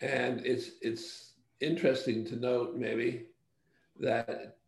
[0.00, 3.26] And it's it's interesting to note maybe
[3.98, 4.58] that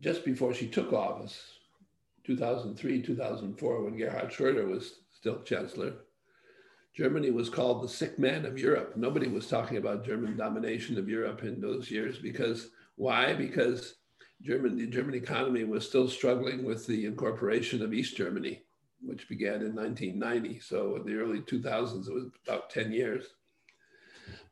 [0.00, 1.53] just before she took office,
[2.24, 5.94] 2003, 2004, when Gerhard Schröder was still chancellor,
[6.94, 8.96] Germany was called the sick man of Europe.
[8.96, 13.34] Nobody was talking about German domination of Europe in those years because why?
[13.34, 13.96] Because
[14.42, 18.62] German, the German economy was still struggling with the incorporation of East Germany,
[19.02, 20.60] which began in 1990.
[20.60, 23.24] So in the early 2000s, it was about 10 years.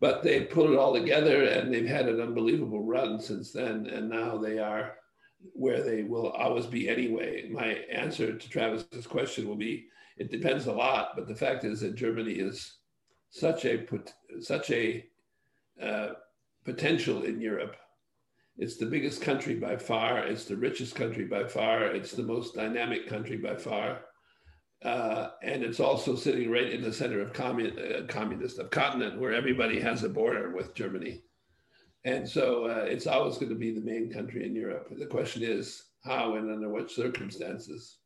[0.01, 3.87] But they put it all together and they've had an unbelievable run since then.
[3.87, 4.97] And now they are
[5.55, 7.49] where they will always be anyway.
[7.51, 9.87] My answer to Travis's question will be
[10.19, 12.79] it depends a lot, but the fact is that Germany is
[13.31, 13.87] such a
[14.41, 15.05] such a
[15.83, 16.11] uh,
[16.65, 17.77] potential in Europe
[18.59, 20.19] it's the biggest country by far.
[20.19, 21.87] It's the richest country by far.
[21.87, 24.03] It's the most dynamic country by far.
[24.85, 29.21] Uh, and it's also sitting right in the center of commun- uh, communist of continent
[29.21, 31.23] where everybody has a border with Germany.
[32.05, 34.89] And so uh, it's always going to be the main country in Europe.
[34.91, 37.99] The question is, how and under what circumstances.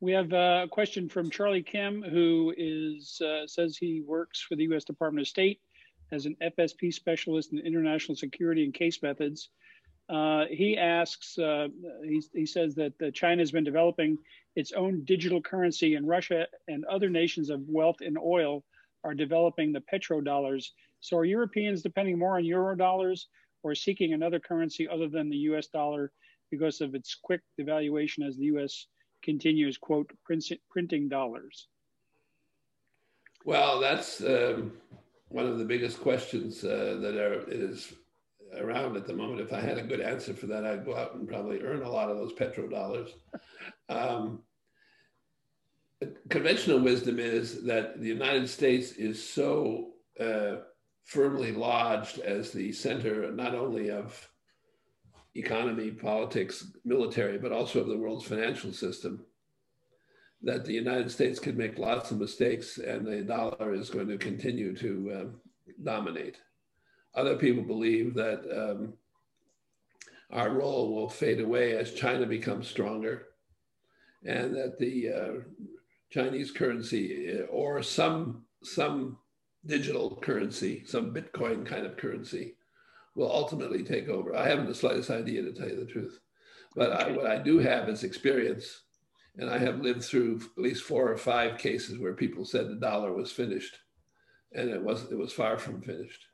[0.00, 4.62] We have a question from Charlie Kim, who is uh, says he works for the
[4.64, 4.84] U.S.
[4.84, 5.60] Department of State
[6.10, 9.50] as an FSP specialist in international security and case methods.
[10.08, 11.68] Uh, he asks, uh,
[12.02, 14.18] he, he says that China has been developing
[14.56, 18.64] its own digital currency, and Russia and other nations of wealth in oil
[19.04, 20.70] are developing the petrodollars.
[21.00, 23.28] So, are Europeans depending more on euro dollars
[23.62, 26.12] or seeking another currency other than the US dollar
[26.50, 28.86] because of its quick devaluation as the US
[29.22, 30.10] continues, quote,
[30.70, 31.68] printing dollars?
[33.44, 34.72] Well, that's um,
[35.28, 37.92] one of the biggest questions uh, that are, is
[38.58, 39.40] around at the moment.
[39.40, 41.90] If I had a good answer for that, I'd go out and probably earn a
[41.90, 43.10] lot of those petrodollars.
[43.88, 44.44] Um,
[46.28, 50.58] conventional wisdom is that the United States is so uh,
[51.10, 54.28] firmly lodged as the center not only of
[55.34, 59.24] economy, politics, military, but also of the world's financial system,
[60.40, 64.18] that the United States could make lots of mistakes and the dollar is going to
[64.18, 65.40] continue to um,
[65.82, 66.36] dominate.
[67.16, 68.92] Other people believe that um,
[70.30, 73.26] our role will fade away as China becomes stronger
[74.24, 75.32] and that the uh,
[76.08, 79.18] Chinese currency uh, or some, some
[79.66, 82.56] digital currency, some Bitcoin kind of currency,
[83.14, 84.34] will ultimately take over.
[84.34, 86.20] I haven't the slightest idea to tell you the truth.
[86.76, 88.82] But I, what I do have is experience.
[89.36, 92.74] And I have lived through at least four or five cases where people said the
[92.74, 93.76] dollar was finished.
[94.52, 96.26] And it was it was far from finished.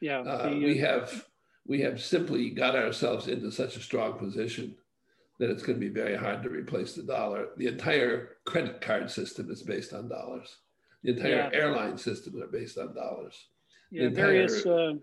[0.00, 0.20] Yeah.
[0.20, 1.26] Uh, the, we uh, have
[1.66, 4.74] we have simply got ourselves into such a strong position
[5.38, 7.48] that it's going to be very hard to replace the dollar.
[7.56, 10.56] The entire credit card system is based on dollars.
[11.02, 11.50] The entire yeah.
[11.52, 13.46] airline systems are based on dollars.
[13.90, 14.66] Yeah, entire, various.
[14.66, 14.94] Uh,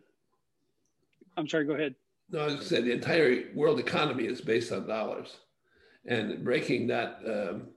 [1.35, 1.65] I'm sorry.
[1.65, 1.95] Go ahead.
[2.29, 5.37] No, I was going to say the entire world economy is based on dollars,
[6.05, 7.67] and breaking that um,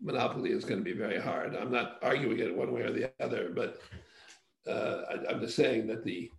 [0.00, 1.54] monopoly is going to be very hard.
[1.54, 3.80] I'm not arguing it one way or the other, but
[4.66, 6.30] uh, I, I'm just saying that the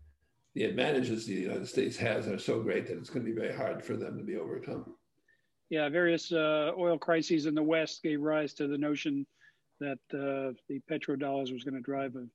[0.55, 3.55] the advantages the United States has are so great that it's going to be very
[3.55, 4.95] hard for them to be overcome.
[5.69, 9.27] Yeah, various uh, oil crises in the West gave rise to the notion
[9.79, 12.25] that uh, the petrodollars was going to drive a,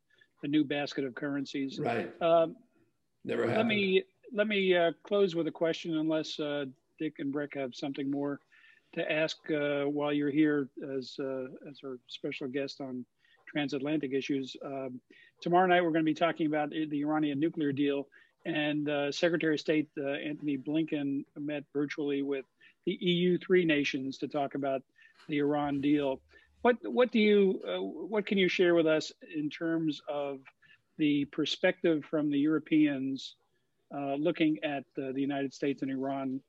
[0.42, 1.78] a, new basket of currencies.
[1.78, 2.11] Right.
[2.22, 2.57] Um,
[3.24, 3.59] Never happened.
[3.59, 6.66] Let me let me uh, close with a question, unless uh,
[6.99, 8.40] Dick and Breck have something more
[8.95, 13.05] to ask uh, while you're here as uh, as our special guest on
[13.47, 14.57] transatlantic issues.
[14.64, 15.01] Um,
[15.40, 18.09] tomorrow night we're going to be talking about the Iranian nuclear deal,
[18.45, 22.45] and uh, Secretary of State Antony Blinken met virtually with
[22.84, 24.82] the EU three nations to talk about
[25.28, 26.20] the Iran deal.
[26.64, 30.38] What what do you uh, what can you share with us in terms of
[30.96, 33.36] the perspective from the Europeans
[33.94, 36.40] uh, looking at uh, the United States and Iran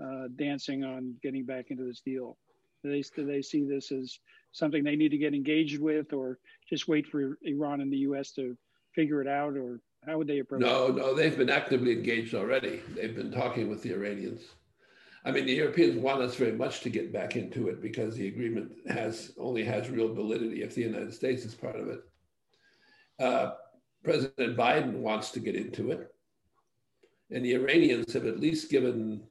[0.00, 2.38] uh, dancing on getting back into this deal?
[2.84, 4.16] Do they do they see this as
[4.52, 6.38] something they need to get engaged with, or
[6.70, 8.30] just wait for Iran and the U.S.
[8.34, 8.56] to
[8.94, 10.94] figure it out, or how would they approach no, it?
[10.94, 12.80] No, no, they've been actively engaged already.
[12.94, 14.42] They've been talking with the Iranians.
[15.24, 18.28] I mean, the Europeans want us very much to get back into it because the
[18.28, 22.00] agreement has only has real validity if the United States is part of it.
[23.18, 23.52] Uh,
[24.02, 26.14] President Biden wants to get into it,
[27.30, 29.22] and the Iranians have at least given,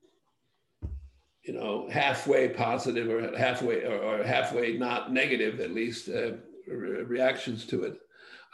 [1.44, 6.32] you know, halfway positive or halfway or, or halfway not negative, at least uh,
[6.68, 8.00] re- reactions to it.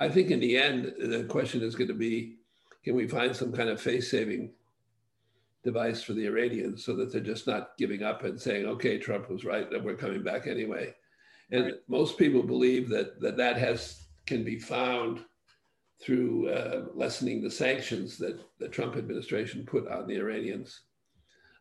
[0.01, 2.35] I think in the end, the question is going to be,
[2.83, 4.51] can we find some kind of face-saving
[5.63, 9.29] device for the Iranians so that they're just not giving up and saying, okay, Trump
[9.29, 10.93] was right, and we're coming back anyway.
[11.51, 11.73] And right.
[11.87, 15.25] most people believe that, that that has can be found
[16.01, 20.81] through uh, lessening the sanctions that the Trump administration put on the Iranians.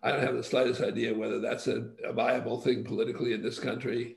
[0.03, 3.59] I don't have the slightest idea whether that's a, a viable thing politically in this
[3.59, 4.17] country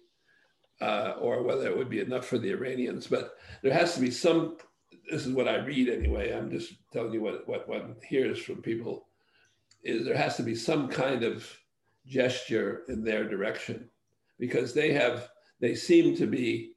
[0.80, 3.08] uh, or whether it would be enough for the Iranians.
[3.08, 4.58] But there has to be some,
[5.10, 8.62] this is what I read anyway, I'm just telling you what, what one hears from
[8.62, 9.08] people
[9.84, 11.48] is there has to be some kind of
[12.06, 13.90] gesture in their direction
[14.40, 15.30] because they have
[15.60, 16.74] they seem to be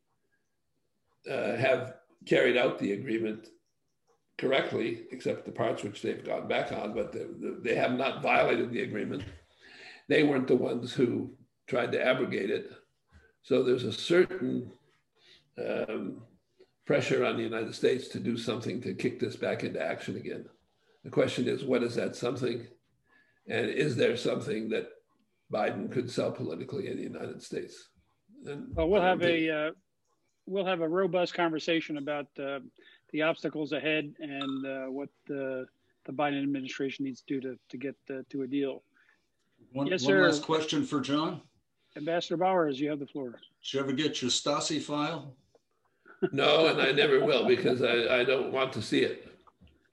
[1.31, 1.95] uh, have
[2.27, 3.49] carried out the agreement
[4.39, 8.23] correctly, except the parts which they've gone back on, but the, the, they have not
[8.23, 9.23] violated the agreement.
[10.09, 11.31] They weren't the ones who
[11.67, 12.73] tried to abrogate it.
[13.43, 14.71] So there's a certain
[15.59, 16.23] um,
[16.85, 20.47] pressure on the United States to do something to kick this back into action again.
[21.05, 22.67] The question is, what is that something?
[23.49, 24.89] And is there something that
[25.53, 27.91] Biden could sell politically in the United States?
[28.47, 29.71] And well, we'll have a uh,
[30.47, 32.61] we'll have a robust conversation about uh,
[33.13, 35.67] the obstacles ahead and uh, what the
[36.07, 38.83] the Biden administration needs to do to to get uh, to a deal.
[39.73, 40.27] One, Yes, one sir.
[40.27, 41.41] last question for John.
[41.97, 43.31] Ambassador Bowers, you have the floor.
[43.63, 45.37] Did you ever get your Stasi file?
[46.33, 49.29] No, and I never will because I, I don't want to see it.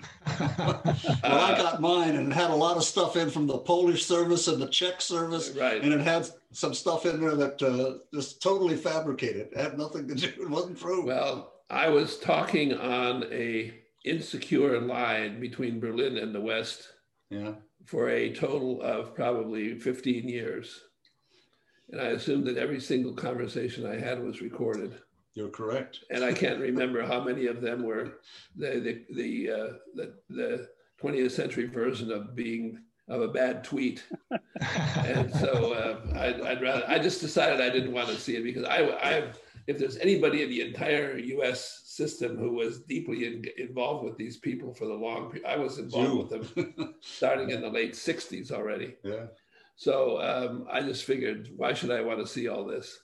[0.39, 0.81] well,
[1.23, 4.47] I got mine and it had a lot of stuff in from the Polish service
[4.47, 5.49] and the Czech service.
[5.51, 5.81] Right.
[5.81, 9.49] And it had some stuff in there that uh, just totally fabricated.
[9.51, 11.05] It had nothing to do, it wasn't true.
[11.05, 13.73] Well, I was talking on a
[14.03, 16.89] insecure line between Berlin and the West
[17.29, 17.53] yeah.
[17.85, 20.81] for a total of probably 15 years.
[21.89, 24.95] And I assumed that every single conversation I had was recorded.
[25.33, 25.99] You're correct.
[26.09, 28.19] And I can't remember how many of them were
[28.55, 30.69] the the the, uh, the, the
[31.01, 34.03] 20th century version of being of a bad tweet.
[35.05, 38.43] and so uh, I'd, I'd, rather I just decided I didn't want to see it
[38.43, 39.31] because I I
[39.67, 41.81] if there's anybody in the entire U.S.
[41.85, 46.31] system who was deeply in, involved with these people for the long I was involved
[46.31, 48.95] with them starting in the late 60s already.
[49.03, 49.27] Yeah.
[49.75, 52.99] So um, I just figured, why should I want to see all this?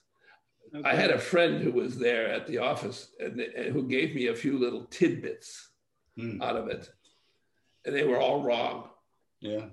[0.74, 0.88] Okay.
[0.88, 4.26] I had a friend who was there at the office and, and who gave me
[4.26, 5.70] a few little tidbits
[6.18, 6.42] mm.
[6.42, 6.90] out of it,
[7.84, 8.88] and they were all wrong.
[9.40, 9.66] Yeah.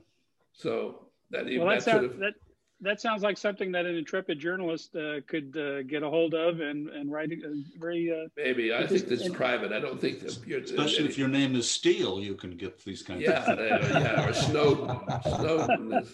[0.53, 2.17] So that well, that, sound, have...
[2.19, 2.33] that
[2.81, 6.59] that sounds like something that an intrepid journalist uh, could uh, get a hold of
[6.59, 8.11] and and write a very.
[8.11, 9.73] Uh, Maybe I think that's private.
[9.73, 13.01] I don't think that you're, especially if your name is Steele, you can get these
[13.01, 13.21] kinds.
[13.21, 14.99] Yeah, of yeah, or Snowden.
[15.23, 16.09] Snowden is,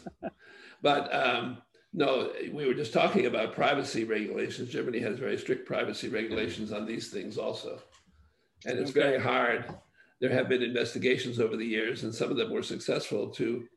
[0.82, 1.14] but.
[1.14, 1.58] Um,
[1.94, 4.70] no, we were just talking about privacy regulations.
[4.70, 7.82] Germany has very strict privacy regulations on these things also.
[8.66, 9.66] And it's very hard.
[10.22, 13.68] There have been investigations over the years, and some of them were successful to,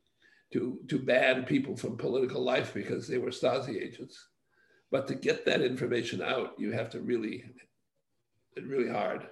[0.53, 4.27] to, to ban people from political life because they were Stasi agents.
[4.91, 7.43] But to get that information out, you have to really,
[8.61, 9.27] really hard.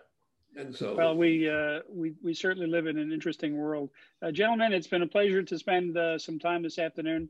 [0.56, 3.90] And so, well, we uh, we we certainly live in an interesting world,
[4.22, 4.72] uh, gentlemen.
[4.72, 7.28] It's been a pleasure to spend uh, some time this afternoon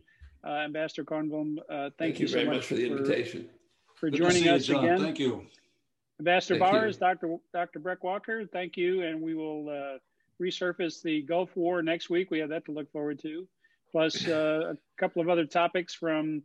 [0.50, 3.50] Ambassador Kornblum, uh, thank, thank, you, so very much, much for the invitation.
[3.96, 5.00] For, for joining us you, again.
[5.00, 5.46] Thank you.
[6.20, 7.00] Ambassador thank Bowers, you.
[7.00, 7.38] Dr.
[7.54, 7.80] Dr.
[7.80, 9.02] Breck Walker, thank you.
[9.04, 9.98] And we will uh,
[10.42, 12.32] resurface the Gulf War next week.
[12.32, 13.48] We have that to look forward to,
[13.92, 16.44] plus uh, a couple of other topics from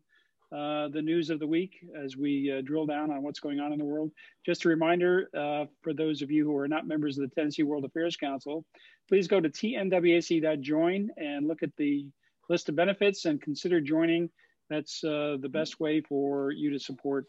[0.50, 3.72] uh, the news of the week as we uh, drill down on what's going on
[3.72, 4.10] in the world.
[4.46, 7.64] Just a reminder uh, for those of you who are not members of the Tennessee
[7.64, 8.64] World Affairs Council,
[9.08, 12.06] please go to tnwac.join and look at the
[12.48, 14.30] list of benefits and consider joining.
[14.70, 17.26] That's uh, the best way for you to support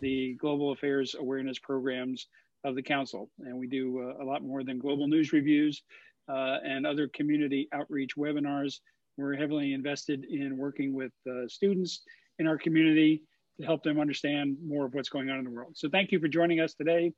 [0.00, 2.26] the global affairs awareness programs
[2.64, 3.30] of the council.
[3.40, 5.82] And we do uh, a lot more than global news reviews
[6.28, 8.80] uh, and other community outreach webinars.
[9.16, 12.02] We're heavily invested in working with uh, students
[12.38, 13.22] in our community
[13.58, 15.72] to help them understand more of what's going on in the world.
[15.76, 17.12] So thank you for joining us today.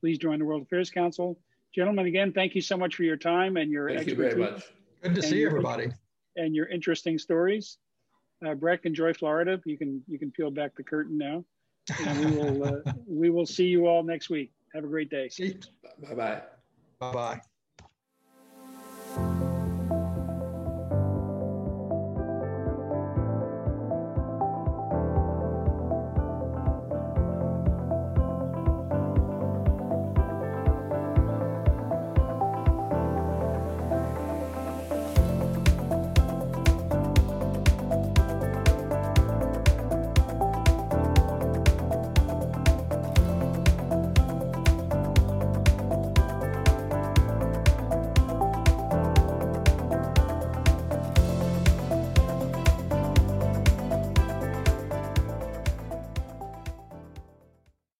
[0.00, 1.38] Please join the World Affairs Council.
[1.74, 4.32] Gentlemen, again, thank you so much for your time and your thank expertise.
[4.32, 4.62] you very much.
[5.02, 5.90] Good to see everybody
[6.38, 7.78] and your interesting stories.
[8.46, 9.60] Uh, Breck, enjoy Florida.
[9.64, 11.44] You can you can peel back the curtain now,
[11.98, 14.52] and we will uh, we will see you all next week.
[14.74, 15.28] Have a great day.
[16.02, 16.42] Bye bye.
[17.00, 17.40] Bye bye.